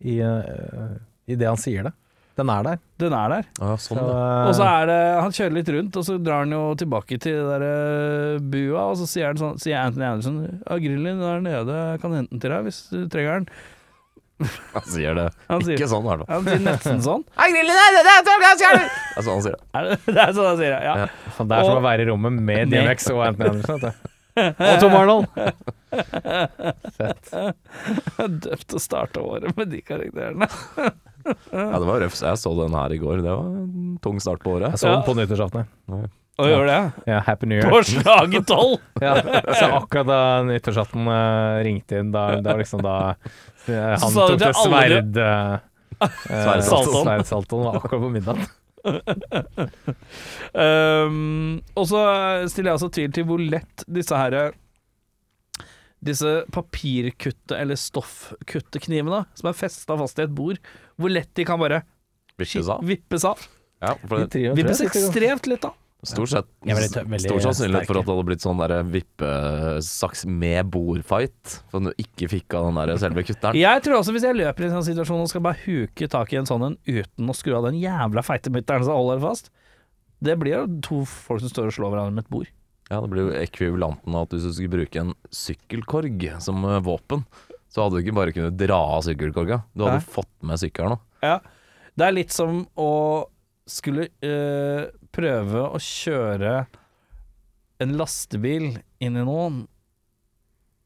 [0.03, 0.91] i, eh,
[1.31, 1.93] i det han sier det.
[2.39, 2.77] Den er der.
[3.03, 3.47] Den er der.
[3.59, 6.45] Ja, sånn, Så, eh, Og så er det Han kjører litt rundt, og så drar
[6.45, 10.07] han jo tilbake til det der eh, bua, og så sier, han sånn, sier Anthony
[10.07, 13.49] Anderson Ja, grillen er nede, jeg kan hente den til deg hvis du trenger den.
[14.71, 16.29] Han sier det Han sier, ikke sånn, i hvert fall.
[16.31, 17.23] han sier nesten sånn.
[17.35, 17.41] Det
[18.07, 19.65] er sånn han sier det.
[19.75, 20.93] Er det, det er sånn han sier det, ja.
[20.95, 21.07] Ja.
[21.09, 23.83] Det er som og- å være i rommet med Med- DMX og Anthony Anderson.
[23.83, 24.15] Vet du.
[24.39, 25.25] Og Tom Arnold!
[26.95, 27.31] Fett.
[28.47, 30.47] Døpt å starte året med de karakterene.
[31.25, 32.21] Ja, det var røft.
[32.23, 33.21] Jeg så den her i går.
[33.25, 34.71] Det var en tung start på året.
[34.73, 35.67] Jeg så den på nyttårsaften.
[35.89, 36.09] jeg.
[36.39, 36.77] Og gjør det?
[37.09, 37.69] Ja, Happy New Year.
[37.71, 38.77] På slaget tolv!
[39.03, 39.15] Ja,
[39.59, 42.93] så akkurat da nyttårsaften eh, ringte inn, da, det var liksom da
[43.67, 45.19] eh, han Så sa du tok til det alle sverd...
[45.25, 46.15] eh, eh,
[46.45, 47.03] Sverdsaltoen.
[47.09, 48.39] Sverdsaltoen var akkurat på middag.
[50.49, 51.99] Um, og så
[52.49, 54.35] stiller jeg også tvil til hvor lett disse her
[55.99, 60.57] Disse papirkutte- eller stoffkutteknivene som er festa fast i et bord,
[60.99, 61.81] hvor lett de kan bare
[62.39, 62.83] Vippes av.
[62.87, 63.39] vippes av.
[63.83, 65.73] Ja, for det, Vippes ekstremt lett av.
[66.03, 66.47] stort sett
[67.19, 71.57] Stor sannsynlighet for at det hadde blitt sånn der vippesaks med bordfight.
[71.71, 73.57] For du ikke fikk av den der selve kutteren.
[73.59, 76.31] Jeg tror også hvis jeg løper i en sånn situasjon og skal bare huke tak
[76.35, 79.51] i en sånn en uten å skru av den jævla feite mutteren som holder fast,
[80.23, 82.49] det blir jo to folk som står og slår hverandre med et bord.
[82.89, 86.79] Ja, Det blir jo ekvivalenten av at hvis du skulle bruke en sykkelkorg som eh,
[86.83, 87.21] våpen,
[87.69, 89.59] så hadde du ikke bare kunnet dra av sykkelkorga.
[89.77, 90.11] Du hadde Nei.
[90.15, 91.03] fått med sykkelen òg.
[91.25, 91.35] Ja.
[91.99, 92.91] Det er litt som å
[93.69, 96.53] skulle øh, prøve å kjøre
[97.83, 98.71] en lastebil
[99.03, 99.61] inn i noen.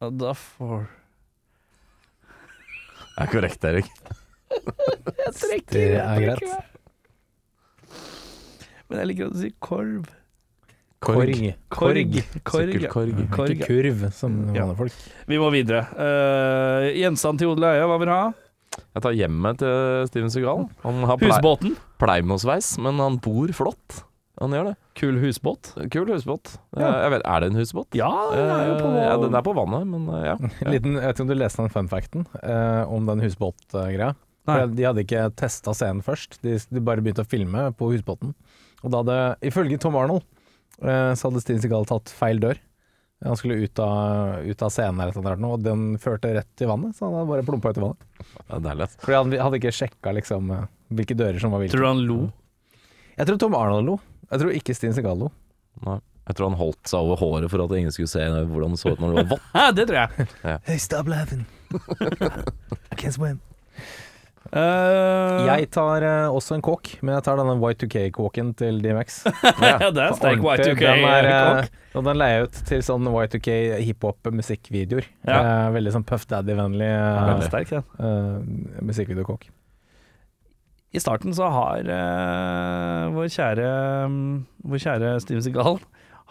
[0.03, 0.83] Og da får
[3.13, 3.89] Det er korrekt, Erik.
[4.53, 6.49] Jeg trekker, Det jeg er trekker greit.
[6.51, 6.63] meg.
[8.89, 10.09] Men jeg liker å si korv.
[11.03, 11.33] Korg.
[11.69, 11.99] Korg.
[11.99, 12.15] Korg.
[12.15, 12.23] ja.
[12.47, 13.19] Sykkelkorg.
[13.33, 14.63] Korg, Ikke kurv, som Ja.
[14.65, 14.93] vanlige folk.
[15.27, 15.83] Vi må videre.
[15.97, 18.31] Uh, gjenstand til odel og eie, hva vil du ha?
[18.95, 20.63] Jeg tar hjemmet til Steven Segal.
[20.83, 21.75] Han har Husbåten.
[22.01, 24.03] pleimosveis, men han bor flott.
[24.41, 24.75] Han gjør det.
[24.97, 25.69] Kul husbåt.
[25.93, 26.55] Kul husbåt.
[26.75, 27.93] Jeg vet, er det en husbåt?
[27.93, 30.35] Ja, den er jo på Eh, ja, den er på vannet, men eh, ja.
[30.73, 34.15] Liten, jeg vet ikke om du leste den fun facten eh, om den husbåtgreia.
[34.49, 38.33] De hadde ikke testa scenen først, de, de bare begynte å filme på husbåten.
[38.83, 40.32] Og da hadde, ifølge Tom Arnold, eh,
[40.81, 42.57] så hadde Steven Seagal tatt feil dør.
[43.23, 46.95] Han skulle ut av, ut av scenen eller noe, og den førte rett til vannet,
[46.97, 48.07] så han hadde bare plumpa uti vannet.
[48.49, 48.63] vannet.
[48.65, 48.97] Det er lett.
[48.99, 50.65] Fordi han hadde ikke sjekka liksom, eh,
[50.97, 51.71] hvilke dører som var hvilke.
[51.77, 52.17] Tror du han lo?
[53.15, 53.95] Jeg tror Tom Arnold lo.
[54.27, 55.31] Jeg tror ikke Steven Seagal lo.
[55.87, 55.99] Nei.
[56.23, 58.93] Jeg tror han holdt seg over håret for at ingen skulle se hvordan det så
[58.93, 59.47] ut når det var vått.
[59.77, 60.59] Det tror jeg.
[60.67, 61.45] Hey, stop laughing.
[62.91, 63.41] I can't swim.
[64.51, 69.21] Eh, Jeg tar uh, også en kåk, men jeg tar denne Y2K-kåken til DMX.
[69.63, 70.83] ja, det er sterk Y2K.
[70.83, 73.55] Den, og den leier jeg ut til sånn Y2K
[73.87, 75.07] hiphop-musikkvideoer.
[75.29, 75.39] Ja.
[75.39, 78.83] Eh, veldig sånn Puff Daddy-vennlig Ja, uh, sterk, den.
[78.83, 79.47] musikkvideokåk.
[80.93, 81.87] I starten så har
[83.15, 83.69] vår kjære
[84.13, 84.27] mm,
[84.69, 85.79] Vår kjære Steven Seagal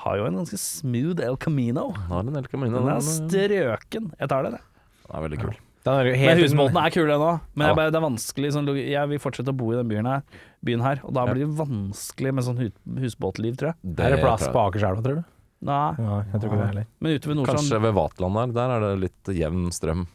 [0.05, 1.89] har jo en ganske smooth El Camino.
[2.07, 2.79] Han har en El Camino.
[2.79, 4.13] Den er strøken.
[4.21, 4.63] Jeg tar det, det.
[5.09, 5.51] den er veldig kul.
[5.51, 7.41] Den jo Men helt husbåten er kul ennå.
[7.59, 7.75] Men Ja.
[7.75, 10.23] bare, det er vanskelig sånn, Jeg vil fortsette å bo i den byen her,
[10.65, 12.73] byen her og da blir det vanskelig med sånn
[13.03, 13.77] husbåtliv, tror jeg.
[13.99, 15.25] Er det plass på Akerselva, tror du?
[15.63, 16.87] Nei, Ja, jeg tror ikke det heller.
[17.01, 18.53] men ute ved Nordstrand Kanskje ved Vatland der.
[18.53, 20.07] Der er det litt jevn strøm.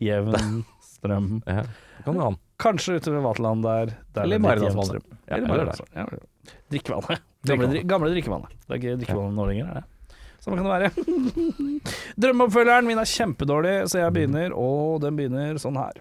[0.00, 1.42] Jevn strøm.
[1.46, 2.36] Ja, det kan han.
[2.58, 3.86] Kanskje ute ved Vatland der.
[4.14, 5.02] der Eller det er Maridalsvannet.
[5.28, 5.94] Ja, eller Maridalsvannet.
[5.96, 7.20] Ja, Drikkevannet.
[7.46, 8.48] Gamle, gamle drikkevannet.
[8.66, 9.84] Det er ikke drikkevannet nå lenger, er det?
[10.40, 10.90] Sånn kan det være.
[12.22, 16.00] Drømmeoppfølgeren min er kjempedårlig, så jeg begynner, og den begynner sånn her.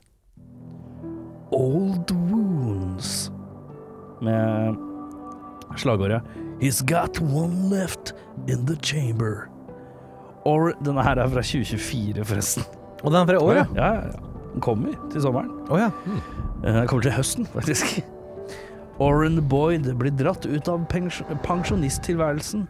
[1.55, 3.29] Old Wounds.
[4.23, 4.75] Med
[5.79, 6.19] slagordet
[6.59, 8.13] He's got one left
[8.47, 9.47] in the chamber.
[10.47, 12.65] Or denne her er fra 2024, forresten.
[13.03, 13.65] Og den er fra i år, ja.
[13.75, 13.91] Ja.
[14.53, 15.51] Den kommer til sommeren.
[15.69, 15.91] Oh, ja.
[16.63, 18.01] Eh, Den kommer til høsten, faktisk.
[18.99, 22.65] Oren Boyd blir dratt ut av pens pensjonisttilværelsen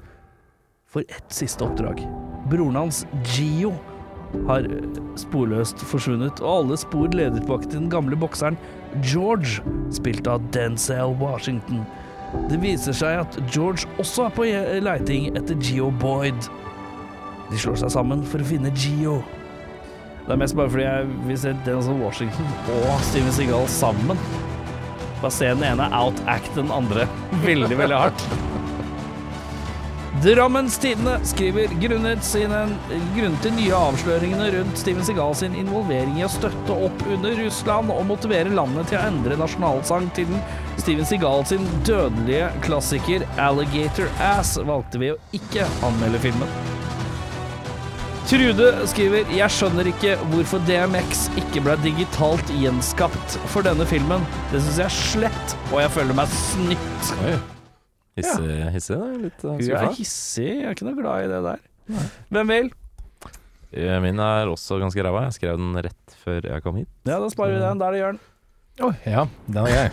[0.89, 2.01] for ett siste oppdrag.
[2.49, 3.73] Broren hans, Gio,
[4.47, 8.57] har eh, sporløst forsvunnet, og alle spor leder tilbake til den gamle bokseren
[9.05, 9.61] George,
[9.93, 11.83] spilt av Denzel Washington.
[12.49, 14.47] Det viser seg at George også er på
[14.85, 16.49] leiting etter Gio Boyd.
[17.49, 19.19] De slår seg sammen for å finne Gio.
[20.25, 24.21] Det er mest bare fordi jeg vil se Denzel Washington og Steven Seagal sammen.
[25.23, 27.09] Bare se den ene out-act den andre
[27.45, 28.59] veldig, veldig hardt.
[30.20, 32.65] Drammens Tidende skriver grunnet, sine,
[33.15, 37.93] grunnet de nye avsløringene rundt Steven Seagal sin involvering i å støtte opp under Russland
[37.93, 40.41] og motivere landet til å endre nasjonalsang til den
[40.82, 46.51] Steven Seagal sin dødelige klassiker Alligator Ass, valgte vi å ikke anmelde filmen.
[48.28, 54.28] Trude skriver Jeg skjønner ikke hvorfor DMX ikke ble digitalt gjenskapt for denne filmen.
[54.51, 57.15] Det syns jeg er slett, og jeg føler meg snytt.
[57.24, 57.38] Oi.
[58.20, 59.07] Hissig, hissig da.
[59.26, 61.65] Litt uh, Hun er hissig, jeg er ikke noe glad i det der.
[62.36, 62.70] Hvem vil?
[63.70, 65.28] Eh, Min er også ganske ræva.
[65.28, 66.89] Jeg skrev den rett før jeg kom hit.
[67.05, 67.82] Ja, da sparer vi den.
[67.82, 68.20] Da er det Jørn.
[68.88, 69.91] Oi, ja, den er jeg.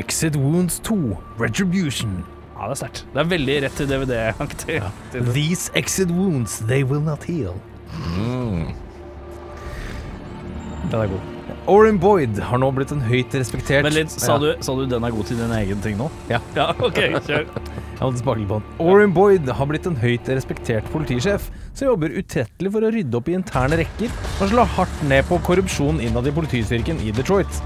[0.00, 0.96] Exit Wounds 2,
[1.40, 2.20] Retribution.
[2.54, 3.02] Ja, det er sterkt.
[3.14, 4.78] Det er veldig rett til DVD-aktig.
[5.34, 7.56] These exit wounds, they will not heal.
[8.14, 8.70] Mm.
[10.92, 11.39] Den er god.
[11.68, 15.04] Oren Boyd har nå blitt en høyt respektert Men litt, sa, du, sa du den
[15.04, 16.08] er god til din egen ting nå?
[16.30, 16.40] Ja.
[16.56, 17.44] ja ok, kjør.
[17.44, 18.70] Jeg måtte spake litt på den.
[18.80, 23.28] Oren Boyd har blitt en høyt respektert politisjef som jobber utrettelig for å rydde opp
[23.28, 27.60] i interne rekker og slå hardt ned på korrupsjon innad i politistyrken i Detroit.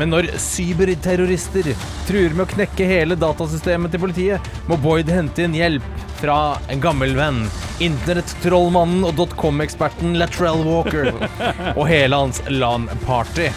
[0.00, 1.70] Men når cyberterrorister
[2.08, 5.86] truer med å knekke hele datasystemet til politiet, må Boyd hente inn hjelp
[6.18, 7.44] fra en gammel venn,
[7.84, 11.12] internettrollmannen og dotcom-eksperten Latrell Walker
[11.78, 13.50] og hele hans LAN-party.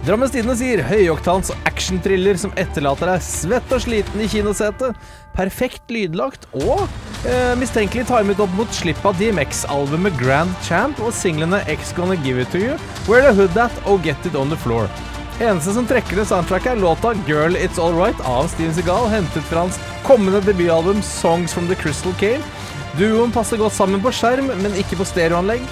[0.00, 4.96] Drammens Tidende sier høyoktans actionthriller som etterlater deg svett og sliten i kinosetet.
[5.36, 6.86] Perfekt lydlagt og
[7.28, 12.40] eh, mistenkelig timet opp mot slipp av DMX-albumet Grand Champ og singlene X Gonna Give
[12.40, 12.78] It To You,
[13.10, 14.88] Where The Hood At og Get It On The Floor.
[15.40, 19.66] Eneste som trekker det soundtracket er låta Girl It's Alright av Steven Segal, hentet fra
[19.66, 19.76] hans
[20.08, 22.40] kommende debutalbum Songs From The Crystal Cave.
[22.96, 25.68] Duoen passer godt sammen på skjerm, men ikke på stereoanlegg.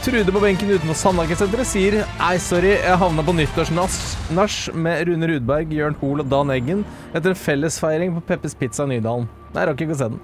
[0.00, 1.94] Trude på benken utenfor Sandaker-senteret sier
[2.24, 6.80] Ei, sorry, jeg havna på nyttårsnach med Rune Rudberg, Jørn Hoel og Dan Eggen
[7.12, 9.28] etter en fellesfeiring på Peppes Pizza i Nydalen.
[9.50, 10.22] Nei, jeg rakk ikke å se den.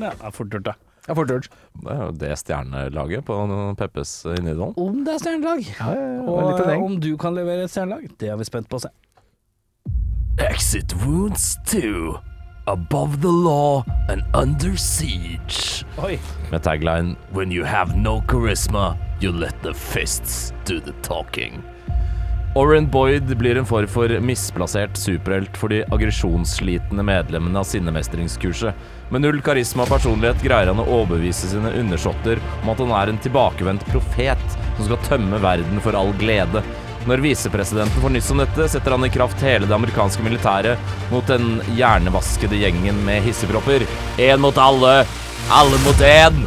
[0.00, 0.76] Ja, det er fort gjort, det.
[1.04, 1.34] Er fort.
[1.84, 3.40] Det er jo det stjernelaget på
[3.82, 4.72] Peppes i Nydalen.
[4.80, 5.64] Om det er stjernelag.
[5.68, 6.24] Ja, ja, ja.
[6.24, 8.94] Og litt om du kan levere et stjernelag, det er vi spent på å se.
[10.48, 12.16] Exit Wounds 2.
[12.66, 15.84] Above the law and under siege.
[15.98, 16.18] Oi.
[16.50, 21.62] Med tagline When you have no charisma, you let the fists do the talking.
[22.54, 28.72] Oren Boyd blir en form for misplassert superhelt for de aggresjonsslitne medlemmene av sinnemestringskurset.
[29.12, 33.12] Med null karisma og personlighet greier han å overbevise sine undersåtter om at han er
[33.12, 36.64] en tilbakevendt profet som skal tømme verden for all glede.
[37.04, 41.26] Når visepresidenten får nyss om dette, setter han i kraft hele det amerikanske militæret mot
[41.28, 43.84] den hjernevaskede gjengen med hissepropper.
[44.16, 44.94] Én mot alle,
[45.52, 46.46] alle mot én!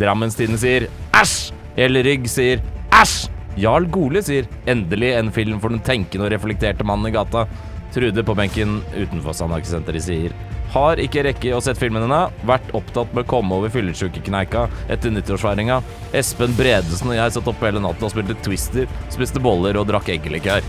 [0.00, 1.50] Drammenstiden sier æsj!
[1.76, 2.64] Hele Rygg sier
[2.96, 3.28] æsj!
[3.60, 7.44] Jarl Gole sier endelig en film for den tenkende og reflekterte mannen i gata.
[7.92, 10.32] Trude på benken utenfor Sandhagesenteret sier
[10.74, 12.20] har ikke rekke å sett filmen ennå.
[12.48, 15.80] Vært opptatt med å komme over fyllesjukekneika etter nyttårsfeiringa.
[16.16, 20.10] Espen Bredesen og jeg satt oppe hele natta og spilte Twister, spiste boller og drakk
[20.16, 20.62] eggelikør.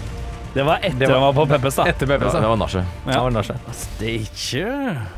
[0.53, 1.83] Det var etter Det var- han var på Peppes, da.
[1.85, 2.85] Etter Ja, Peppes, det var nachet.
[3.05, 3.57] Ja, var det nachet.
[3.69, 4.65] Steikje.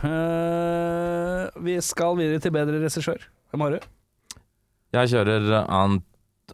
[0.04, 3.22] Eh, vi skal videre til bedre regissør.
[3.54, 3.80] Hvem har du?
[4.94, 6.04] Jeg kjører Ant...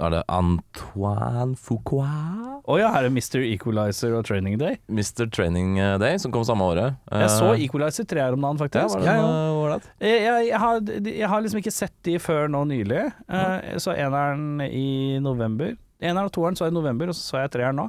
[0.03, 2.61] Er det Antoine Foucault?
[2.67, 3.39] Å ja, er det Mr.
[3.47, 4.75] Equalizer og Training Day?
[4.91, 5.25] Mr.
[5.33, 6.97] Training Day, som kom samme året.
[7.09, 8.97] Jeg så Eh, Equalizer tre her om dagen, ja, faktisk.
[8.97, 9.79] var det Ja.
[10.05, 10.81] Jeg, jeg, jeg, har,
[11.21, 13.05] jeg har liksom ikke sett de før nå nylig.
[13.29, 15.73] Eh, Jeg så eneren i november.
[16.01, 17.87] Eneren og toeren så jeg i november, og så så jeg treeren nå.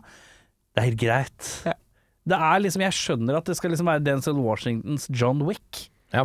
[0.75, 1.53] Det er helt greit.
[1.67, 1.75] Ja.
[2.29, 6.25] Det er liksom, Jeg skjønner at det skal liksom være Denzel Washingtons John Wick, Ja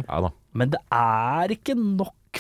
[0.54, 2.40] men det er ikke nok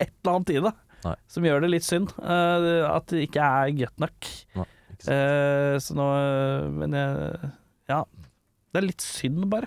[0.00, 0.62] et eller annet i det
[1.02, 1.16] Nei.
[1.30, 2.12] som gjør det litt synd.
[2.22, 4.32] uh, at det ikke er godt nok.
[4.60, 4.68] Nei.
[5.02, 6.04] Eh, så nå
[6.78, 7.48] Men jeg
[7.90, 8.04] Ja.
[8.70, 9.66] Det er litt synd, bare.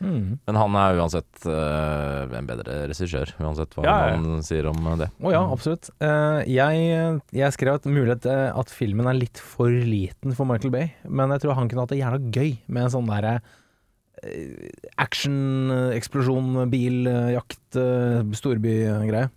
[0.00, 0.38] Mm.
[0.48, 4.16] Men han er uansett uh, en bedre regissør, uansett hva Ja, ja.
[4.16, 5.10] man sier om det.
[5.20, 5.90] Å ja, absolutt.
[6.00, 10.72] Uh, jeg, jeg skrev at mulighet eh, at filmen er litt for liten for Michael
[10.72, 14.70] Bay, men jeg tror han kunne hatt det jævla gøy med en sånn derre uh,
[15.04, 15.36] action,
[15.74, 18.24] eh, eksplosjon, bil, eh, jakt, ja.
[18.40, 19.28] storbygreie.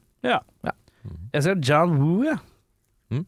[1.33, 2.39] Jeg ser John Woo, jeg.
[3.13, 3.25] Mm.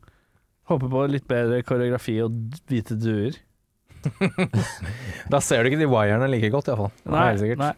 [0.71, 2.38] Håper på litt bedre koreografi og
[2.69, 3.36] hvite duer.
[5.34, 6.91] Da ser du ikke de wirene like godt, iallfall.
[7.09, 7.71] Helt nei.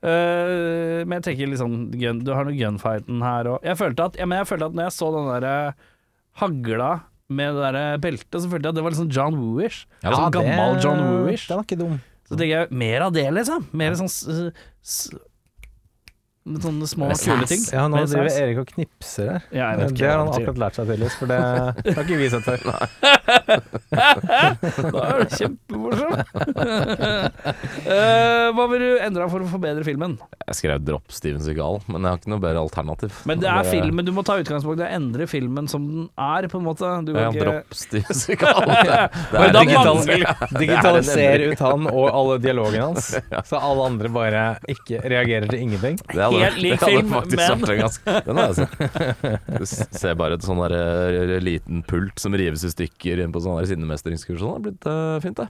[0.00, 3.66] Uh, men jeg tenker liksom gun, Du har noe gunfighten her òg.
[3.68, 5.56] Jeg følte at ja, jeg følte at når jeg så den derre
[6.40, 6.90] hagla
[7.34, 9.84] med det derre beltet, så følte jeg at det var liksom John Woo-ish.
[10.02, 11.46] Ja, sånn det- gammel John Woo-ish.
[11.50, 12.00] Den ikke dum.
[12.24, 13.68] Så tenker jeg mer av det, liksom.
[13.76, 14.12] Mer sånn
[16.44, 17.62] med sånne små, Med kule ting.
[17.72, 18.28] Ja, nå driver.
[18.36, 19.46] Erik og knipser her.
[19.48, 22.18] Ja, jeg vet ikke det har han akkurat lært seg tydeligvis, for det har ikke
[22.20, 22.58] vi sett før.
[24.94, 26.12] Da er det kjempemorsom.
[27.84, 30.16] uh, hva vil du endre for å forbedre filmen?
[30.44, 33.20] Jeg skrev 'dropp Steven Seagal', men jeg har ikke noe bedre alternativ.
[33.28, 36.48] Men det er filmen, du må ta utgangspunkt i å endre filmen som den er,
[36.52, 36.90] på en måte.
[37.06, 38.60] Du Ja, ikke dropp Steven Seagal.
[38.68, 40.02] Det Men er digital-
[40.60, 43.12] Digitaliser ut han og alle dialogene hans,
[43.48, 45.98] så alle andre bare ikke reagerer til ingenting.
[46.10, 47.28] Det hadde, Helt lik film, men-
[48.26, 49.50] Den har jeg sett.
[49.58, 53.42] Du ser bare et sånn der, eh, liten pult som rives i stykker inn på
[53.44, 54.40] sånn sinnemestringskurs.
[54.42, 55.48] Det har blitt uh, fint, det.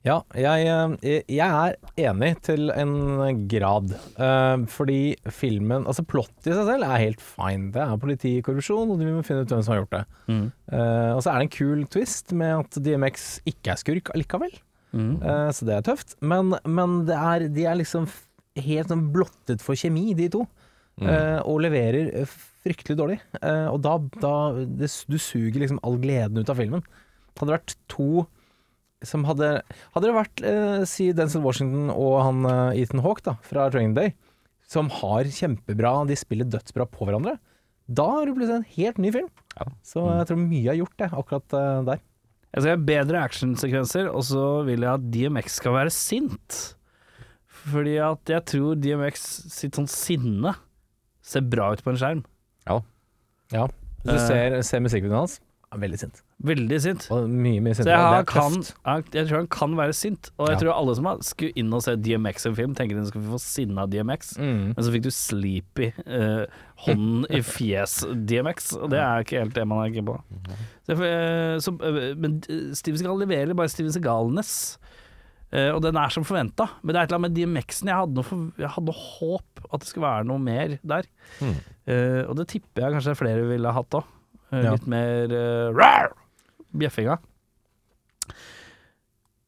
[0.00, 0.64] Ja, jeg,
[1.04, 1.74] eh, jeg er
[2.08, 3.92] enig til en grad.
[4.16, 7.68] Uh, fordi filmen Altså, plottet i seg selv er helt fine.
[7.74, 10.02] Det er politikorrupsjon, og vi må finne ut hvem som har gjort det.
[10.30, 10.46] Mm.
[10.72, 14.56] Uh, og så er det en kul twist med at DMX ikke er skurk allikevel.
[14.96, 15.12] Mm.
[15.20, 16.16] Uh, så det er tøft.
[16.24, 18.08] Men, men det er, de er liksom
[18.58, 20.46] helt sånn blottet for kjemi, de to.
[21.00, 21.06] Mm.
[21.08, 22.32] eh, og leverer eh,
[22.64, 23.20] fryktelig dårlig.
[23.40, 26.84] Eh, og da, da det, Du suger liksom all gleden ut av filmen.
[27.38, 28.26] Hadde det vært to
[29.06, 29.62] som hadde
[29.94, 32.42] Hadde det vært, eh, si Denzel Washington og han
[32.76, 34.12] Ethan Hawke da, fra Training Day,
[34.68, 37.38] som har kjempebra De spiller dødsbra på hverandre.
[37.90, 39.30] Da har du plutselig en helt ny film.
[39.56, 39.66] Ja.
[39.82, 42.04] Så jeg tror mye er gjort, det, akkurat eh, der.
[42.50, 46.60] Jeg skal ha bedre actionsekvenser, og så vil jeg at DMX skal være sint.
[47.66, 50.54] Fordi at jeg tror DMX sitt sånn sinne
[51.22, 52.24] ser bra ut på en skjerm.
[53.52, 53.66] Ja.
[54.04, 54.26] Hvis du Eh.
[54.28, 55.40] ser, ser musikkvideoen hans,
[55.72, 56.20] er veldig sint.
[56.42, 57.04] Veldig sint.
[57.10, 60.56] Mye, mye Så jeg, har, kan, jeg, jeg tror han kan være sint, og jeg
[60.56, 60.60] Ja.
[60.62, 63.38] tror alle som har skulle inn og se DMX en film, tenker de skal få
[63.42, 64.36] sinne av DMX.
[64.38, 64.74] Mm.
[64.74, 66.46] Men så fikk du sleepy uh,
[66.86, 70.16] hånden i fjes DMX, og det er ikke helt det man er keen på.
[70.86, 72.40] Så, uh, så, uh, men
[72.74, 74.78] Steven Segal leverer bare Steven Seagalness,
[75.52, 76.66] eh, og den er som forventa.
[76.82, 79.04] Men det er et eller annet med DMX-en jeg hadde noe, for, jeg hadde noe
[79.06, 81.10] håp at det skulle være noe mer der.
[81.40, 81.58] Mm.
[81.90, 84.16] Uh, og det tipper jeg kanskje flere ville ha hatt òg.
[84.50, 84.74] Ja.
[84.74, 86.12] Litt mer uh, rar!
[86.70, 87.16] Bjeffinga.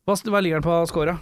[0.02, 1.14] Hva, hva ligger den på scora?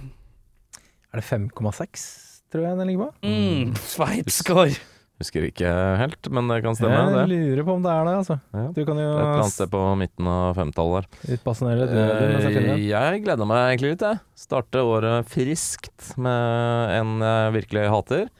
[1.10, 2.06] Er det 5,6,
[2.52, 3.28] tror jeg den ligger på?
[3.28, 4.78] Mm, Sveits-score.
[5.20, 5.68] Husker ikke
[6.00, 6.96] helt, men det kan stemme.
[6.96, 7.24] jeg det.
[7.28, 8.36] lurer på om det er det, altså.
[8.56, 8.62] Ja.
[8.72, 11.34] Du kan jo Et eller annet sted på midten av femtallet der.
[11.36, 12.84] utbasunere litt uh, jeg Eh.
[12.88, 14.22] Jeg gleder meg egentlig litt, jeg.
[14.40, 18.30] Starte året friskt med en jeg virkelig hater.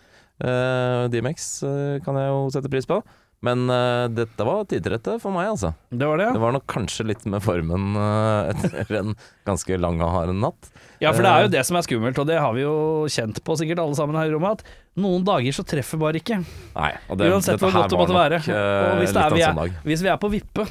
[0.41, 3.03] Uh, DMX uh, kan jeg jo sette pris på.
[3.41, 5.71] Men uh, dette var tidrette for meg, altså.
[5.89, 6.33] Det var det, ja.
[6.37, 9.15] Det var nok kanskje litt med formen uh, etter en
[9.49, 10.69] ganske lang og hard natt.
[11.01, 12.75] Ja, for det er jo det som er skummelt, og det har vi jo
[13.09, 16.43] kjent på sikkert alle sammen her i rommet, at noen dager så treffer bare ikke.
[16.77, 18.43] Nei, og det, Uansett hvor godt det måtte være.
[18.45, 20.67] eh, Og hvis, er, vi er, sånn hvis vi er på vippe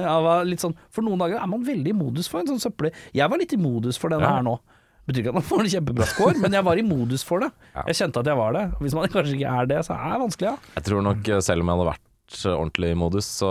[0.64, 2.88] sånn For noen dager er man veldig i modus for en sånn søppel...
[3.12, 4.38] Jeg var litt i modus for denne Ja.
[4.38, 4.56] her nå.
[5.04, 7.50] Betyr ikke at man får en kjempebra score, men jeg var i modus for det.
[7.90, 8.62] Jeg kjente at jeg var det.
[8.80, 10.72] Hvis man kanskje ikke er det, så er det vanskelig, ja.
[10.78, 12.03] Jeg tror nok, eh, selv om jeg hadde vært eh,
[12.50, 13.48] ordentlig i modus, så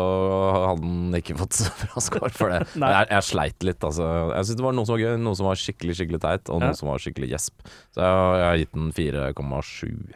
[0.65, 2.61] hadde den ikke fått så bra score for det.
[2.81, 4.07] Jeg, jeg sleit litt, altså.
[4.33, 6.59] Jeg synes det var noe som var gøy, noe som var skikkelig skikkelig teit, og
[6.63, 6.77] noe Ja.
[6.79, 7.67] som var skikkelig gjesp.
[7.93, 10.13] Så jeg, jeg har gitt den 4,7.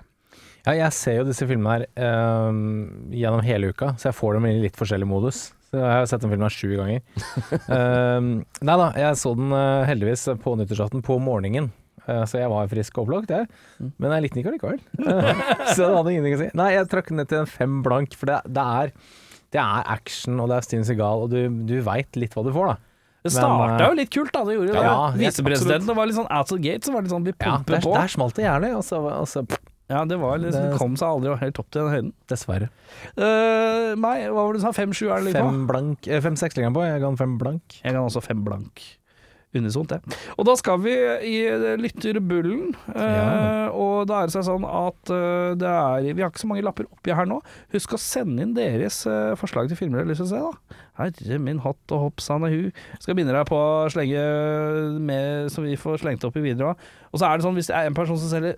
[0.67, 4.49] Ja, jeg ser jo disse filmene her um, gjennom hele uka, så jeg får dem
[4.49, 5.45] i litt forskjellig modus.
[5.71, 7.01] Så jeg har sett den filmen her sju ganger.
[7.71, 8.31] um,
[8.67, 11.69] nei da, jeg så den uh, heldigvis på nyttårsaften på morgenen.
[12.07, 13.47] Eh, så jeg var frisk og opplagt, jeg.
[13.99, 14.81] Men jeg likte den ikke allikevel.
[15.07, 15.45] Eh,
[15.75, 16.49] så det hadde ingenting å si.
[16.57, 18.91] Nei, jeg trakk den ned til en fem blank, for det, det, er,
[19.55, 22.53] det er action, og det er Steven Segal, og du, du veit litt hva du
[22.55, 22.77] får, da.
[23.27, 24.43] Det starta eh, jo litt kult, da.
[24.47, 25.23] Det gjorde jo ja, det.
[25.25, 27.81] Visepresidenten var litt sånn out of gate, så var det litt sånn vi Ja, der,
[27.83, 27.95] på.
[27.97, 29.43] der smalt det gjerne, og så, og så
[29.87, 32.13] Ja, det var liksom, Det- kom seg aldri helt opp til den høyden.
[32.27, 32.69] dessverre.
[33.15, 34.71] Uh, meg, hva var det du sa?
[34.75, 35.33] Fem-sju er det?
[35.35, 37.79] Fem blank, eh, fem-seks ligger den på, jeg ga den fem blank.
[37.83, 38.83] Jeg kan også fem blank.
[39.59, 40.17] Unisont, det.
[40.37, 40.93] Og da skal vi
[41.27, 41.35] i
[41.81, 42.75] lytterbullen.
[42.95, 43.69] eh, Ja.
[43.77, 46.63] Og da er det seg sånn at eh, det er Vi har ikke så mange
[46.63, 47.41] lapper oppi her nå.
[47.73, 50.41] Husk å sende inn deres eh, forslag til filmer dere har lyst til å se,
[50.45, 50.83] da.
[50.97, 52.71] Herre min hatt og hopp sanne hu.
[52.99, 54.21] Skal begynne deg på å slenge
[54.99, 56.87] med, som vi får slengt opp i videre òg.
[57.13, 58.57] Og så er det sånn, hvis det er en person som selger,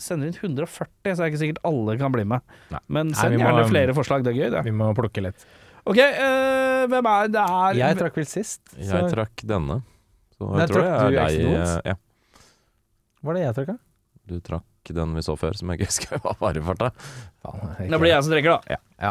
[0.00, 2.40] sender inn 140, så er det ikke sikkert alle kan bli med.
[2.70, 2.80] Nei.
[2.88, 4.62] Men send Nei, må- gjerne flere forslag, det er gøy, det.
[4.68, 5.44] Vi må plukke litt.
[5.90, 8.60] Ok, eh, hvem er det er Jeg trakk vel sist.
[8.78, 9.80] Jeg trakk denne.
[10.40, 11.94] Så jeg jeg tror trakk jeg du er Exit deg eh, Ja,
[13.28, 13.76] var det jeg trakka?
[14.30, 16.88] du trakk den vi så før, som jeg ikke husker hva var i farta.
[17.44, 18.76] Da blir jeg som trekker, da.
[18.78, 18.78] Ja.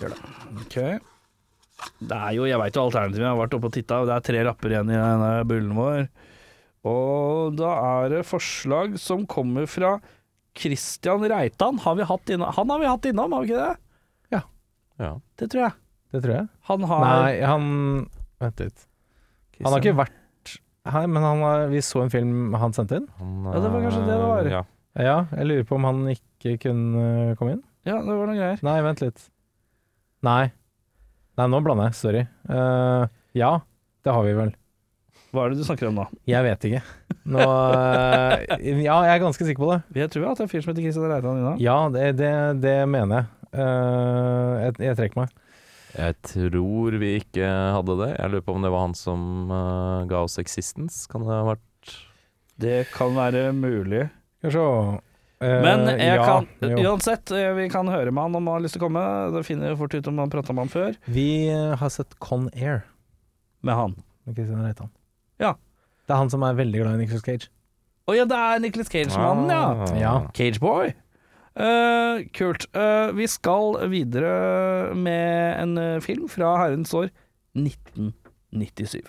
[0.00, 0.30] Gjør det.
[0.62, 0.76] Ok.
[2.08, 3.24] Det er jo, jeg veit jo alternativet.
[3.26, 5.74] Jeg har vært oppe og titta, og det er tre lapper igjen i denne bullen
[5.76, 6.06] vår.
[6.88, 9.96] Og da er det forslag som kommer fra
[10.58, 11.82] Christian Reitan.
[11.84, 14.38] Har vi hatt innom, han har vi hatt innom, har vi ikke det?
[15.02, 15.12] Ja.
[15.40, 15.76] Det tror jeg.
[16.14, 16.48] Det tror jeg.
[16.70, 17.68] Han har Nei, han
[18.42, 18.82] Vent litt.
[19.62, 20.18] Han har ikke vært
[20.88, 23.08] her, men han har, vi så en film han sendte inn.
[23.20, 24.46] Han, Ja, det var kanskje det det var.
[24.46, 24.62] eh, Ja.
[24.98, 27.62] Ja, jeg lurer på om han ikke kunne komme inn.
[27.86, 28.58] Ja, det var noen greier.
[28.62, 29.22] Nei, vent litt.
[30.22, 30.52] Nei.
[31.38, 31.94] Nei, nå blander jeg.
[31.96, 32.24] Sorry.
[32.50, 33.06] Eh,
[33.40, 33.52] ja,
[34.04, 34.52] det har vi vel.
[35.32, 36.04] Hva er det du snakker om nå?
[36.28, 36.82] Jeg vet ikke.
[37.32, 38.42] Nå eh,
[38.84, 39.78] Ja, jeg er ganske sikker på det.
[40.02, 41.56] Jeg tror vi har hatt en fyr som heter Christian Reitan innom.
[41.62, 43.30] Ja, det, det, det mener jeg.
[43.52, 44.76] Eh, jeg.
[44.90, 45.32] Jeg trekker meg.
[45.92, 48.10] Jeg tror vi ikke hadde det.
[48.16, 49.22] Jeg lurer på om det var han som
[49.52, 51.04] uh, ga oss Existence.
[51.10, 51.96] Kan det ha vært
[52.62, 54.06] Det kan være mulig.
[54.40, 55.00] Skal vi se.
[55.42, 56.76] Eh, Men jeg ja, kan, jo.
[56.92, 59.02] uansett, eh, vi kan høre med han om han har lyst til å komme.
[59.34, 60.92] Det finner vi fort ut om han prata med han før.
[61.10, 62.84] Vi har sett Con Air
[63.66, 63.96] Med han.
[64.24, 64.90] med Christian Reitan.
[65.42, 65.56] Ja.
[66.06, 67.50] Det er han som er veldig glad i Nicolas Cage.
[68.06, 69.66] Å ja, det er Nicholas Cage-mannen, ja.
[69.66, 69.98] Ah.
[69.98, 70.14] Ja.
[70.34, 70.94] Cageboy.
[71.52, 72.64] Uh, kult.
[72.76, 77.10] Uh, vi skal videre med en eh, film fra herrens år
[77.58, 79.02] 1997.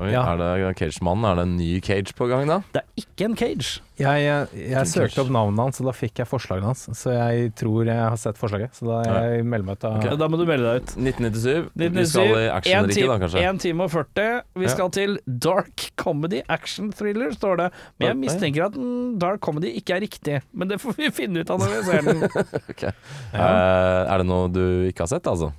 [0.00, 0.22] Oi, Ja.
[0.32, 1.24] Er det Cage-mannen?
[1.28, 2.60] Er det en ny Cage på gang, da?
[2.72, 3.80] Det er ikke en Cage.
[4.00, 4.92] Jeg, jeg, jeg Cage.
[4.94, 6.86] søkte opp navnet hans, og da fikk jeg forslaget hans.
[6.96, 8.72] Så jeg tror jeg har sett forslaget.
[8.78, 10.94] Så da jeg melder meg ut av Da må du melde deg ut.
[10.96, 11.70] 1997.
[11.76, 13.44] Vi skal i en actionriket, time, da, kanskje?
[13.50, 14.42] 1 time og 40.
[14.56, 14.72] Vi Ja.
[14.74, 17.70] skal til dark comedy action thriller, står det.
[17.98, 20.40] Men jeg mistenker at mm, dark comedy ikke er riktig.
[20.52, 22.24] Men det får vi finne ut av når vi ser den.
[22.70, 22.84] Ok.
[22.84, 25.52] Eh, er det noe du ikke har sett, altså?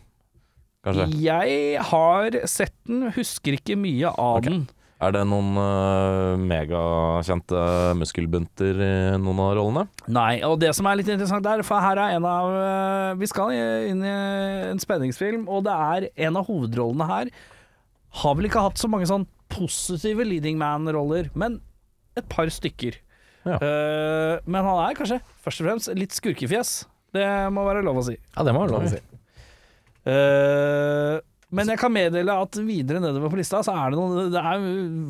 [0.85, 1.07] Kanskje?
[1.21, 4.49] Jeg har sett den, husker ikke mye av okay.
[4.49, 4.63] den.
[5.01, 7.61] Er det noen uh, megakjente
[7.97, 9.85] muskelbunter i noen av rollene?
[10.13, 13.29] Nei, og det som er litt interessant der, for her er en av uh, Vi
[13.29, 13.55] skal
[13.89, 14.13] inn i
[14.69, 17.31] en spenningsfilm, og det er en av hovedrollene her
[18.21, 21.57] Har vel ikke hatt så mange sånn positive leading man-roller, men
[22.15, 22.95] et par stykker.
[23.43, 23.57] Ja.
[23.57, 26.75] Uh, men han er kanskje først og fremst litt skurkefjes.
[27.11, 28.15] Det må være lov å si.
[28.35, 29.01] Ja, det må være lov å si.
[30.07, 31.17] Eh,
[31.51, 34.63] men jeg kan meddele at videre nedover på lista så er det noen det er,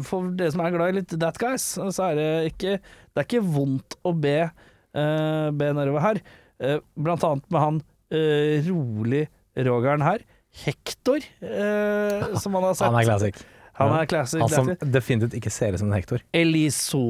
[0.08, 3.28] For dere som er glad i litt That Guys, så er det ikke Det er
[3.28, 6.22] ikke vondt å be, uh, be nedover her.
[6.62, 9.26] Uh, blant annet med han uh, rolig
[9.68, 10.24] Rogeren her.
[10.64, 12.88] Hector, som han har sett.
[12.88, 13.38] Han er classic.
[13.80, 14.42] Han er classic.
[14.44, 16.24] Han som definitivt ikke ser ut som en Hector.
[16.36, 17.04] Eliso,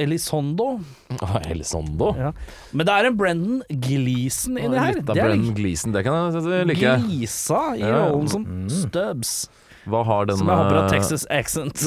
[0.00, 0.80] Elizondo.
[1.20, 2.14] Ah, Elizondo?
[2.16, 2.32] Ja.
[2.72, 5.00] Men det er en Brendan Gleeson inni her.
[5.02, 6.94] Det Brennan Gleeson, det kan jeg like.
[7.04, 8.68] Glisa i Ja, rollen som Mm.
[8.70, 9.50] Stubbs.
[9.82, 11.80] Hva har denne Som jeg håper har Texas accent.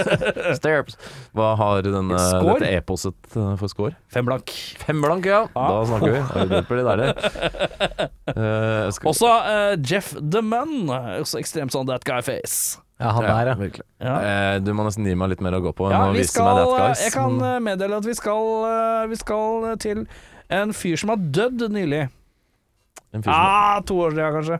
[0.58, 0.96] Stubbs
[1.34, 3.96] Hva har denne, dette eposet eh, for score?
[4.12, 4.52] Fem blank.
[4.84, 5.42] Fem blank, ja.
[5.58, 5.72] Ah.
[5.72, 6.20] Da snakker vi.
[6.20, 7.02] Er det de der,
[8.30, 9.10] uh, skal...
[9.10, 10.92] Også uh, Jeff DeMunn.
[11.18, 12.78] Også ekstremt sånn that guy face.
[13.00, 13.54] Ja, han der, ja.
[13.56, 13.84] virkelig.
[14.04, 14.14] Ja.
[14.20, 15.86] Eh, du må nesten gi meg litt mer å gå på.
[15.92, 17.00] Ja, vi skal, guys.
[17.06, 20.02] jeg kan eh, meddele at vi skal, eh, vi skal til
[20.52, 22.02] en fyr som har dødd nylig.
[23.16, 24.58] En fyr som Ah, to år siden, kanskje.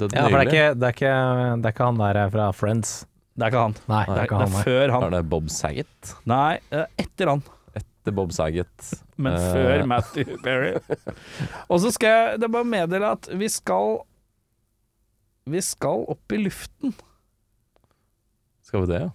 [0.00, 1.14] døde Ja, for det er, ikke, det, er ikke,
[1.62, 2.90] det er ikke han der fra Friends.
[3.38, 3.76] Det er ikke han.
[3.88, 5.04] Nei, det er ikke han, det er før han.
[5.06, 6.14] Er det Bob Saget?
[6.28, 7.42] Nei, eh, etter han.
[8.00, 8.90] Det er Bob Saget.
[9.20, 9.46] Men Eh.
[9.52, 10.74] før Matthew Perry.
[11.70, 13.98] Og så skal jeg det er bare meddele at vi skal
[15.50, 16.94] Vi skal opp i luften.
[18.70, 19.10] Skal vi det, ja?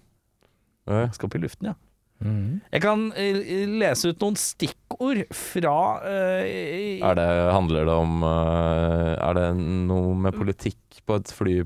[0.92, 1.76] Eh, Skal opp i luften, ja.
[2.24, 2.62] Mm.
[2.72, 9.18] Jeg kan eh, lese ut noen stikkord fra uh, Er det, handler det om uh,
[9.20, 11.58] Er det noe med politikk på et fly,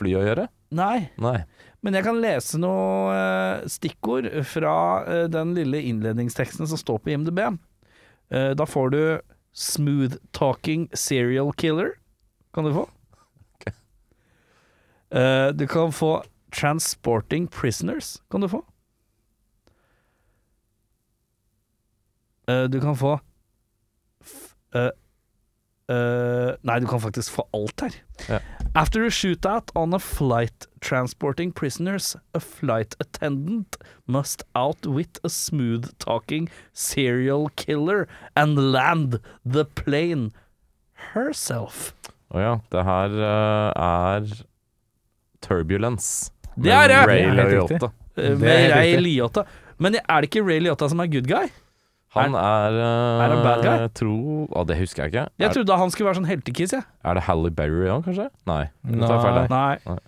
[0.00, 0.46] fly å gjøre?
[0.72, 1.42] Nei, Nei.
[1.84, 4.72] men jeg kan lese noen uh, stikkord fra
[5.28, 7.42] den lille innledningsteksten som står på IMDb.
[8.30, 9.20] Eh, da får du
[9.52, 11.92] 'Smooth Talking Serial Killer'.
[12.54, 12.88] Kan du få.
[13.54, 13.72] Okay.
[15.10, 18.20] Eh, du kan få 'Transporting Prisoners'.
[18.30, 18.64] Kan du få.
[22.50, 23.18] Eh, du kan få
[24.74, 24.90] eh,
[25.90, 27.94] eh, Nei, du kan faktisk få alt her.
[28.28, 28.40] Ja.
[28.74, 33.76] After a shootout on a flight transporting prisoners, a flight attendant
[34.06, 40.30] must outwit a smooth-talking serial killer and land the plane
[41.14, 41.92] herself.
[42.30, 42.54] Å ja.
[42.70, 44.30] Det her er
[45.42, 46.30] Turbulence.
[46.60, 47.00] Det er det!
[47.08, 47.90] Ray Liotta.
[47.90, 48.94] Eh, Det er Med Ray.
[49.00, 49.44] Liotta.
[49.80, 51.48] Men er det ikke Ray Liotta som er good guy?
[52.16, 53.86] Han er uh, Er han bad guy?
[53.94, 54.14] Tro
[54.50, 55.24] Å, det husker jeg ikke.
[55.38, 56.82] Jeg er, trodde han skulle være sånn heltekiss, jeg.
[57.06, 58.26] er det Halle Berry òg, kanskje?
[58.50, 58.64] Nei.
[58.82, 58.98] Nei.
[59.06, 59.74] jeg feil, Nei.
[59.86, 59.98] Nei.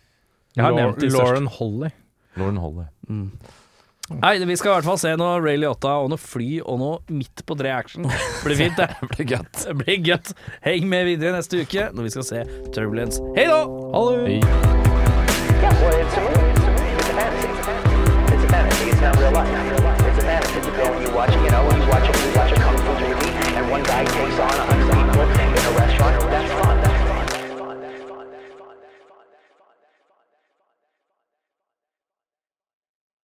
[0.58, 1.12] Jeg har nevnt det.
[1.14, 1.92] Lauren Holly.
[2.36, 2.88] Lauren Holly.
[3.08, 3.28] Mm.
[4.18, 6.98] Nei, vi skal i hvert fall se noe Ray Liotta og noe fly og noe
[7.14, 8.10] midt på tre action.
[8.44, 8.90] Blir fint, det.
[8.98, 9.64] Det blir gøtt.
[9.84, 10.34] Blir gøtt.
[10.66, 12.44] Heng med videre neste uke når vi skal se
[12.74, 13.22] Turbulence.
[13.38, 13.62] Hei da!
[13.94, 14.24] Hallo!
[14.26, 14.81] Hei.
[15.62, 16.22] Yeah, well, it's a.
[16.98, 17.46] It's a fantasy.
[18.34, 18.90] It's a fantasy.
[18.90, 19.46] It's not real life.
[20.08, 20.58] It's a fantasy.
[20.58, 22.92] You know, when you watch, you know, you watch a, you watch a kung fu
[22.98, 26.31] movie, and one guy takes on a hundred people in a restaurant.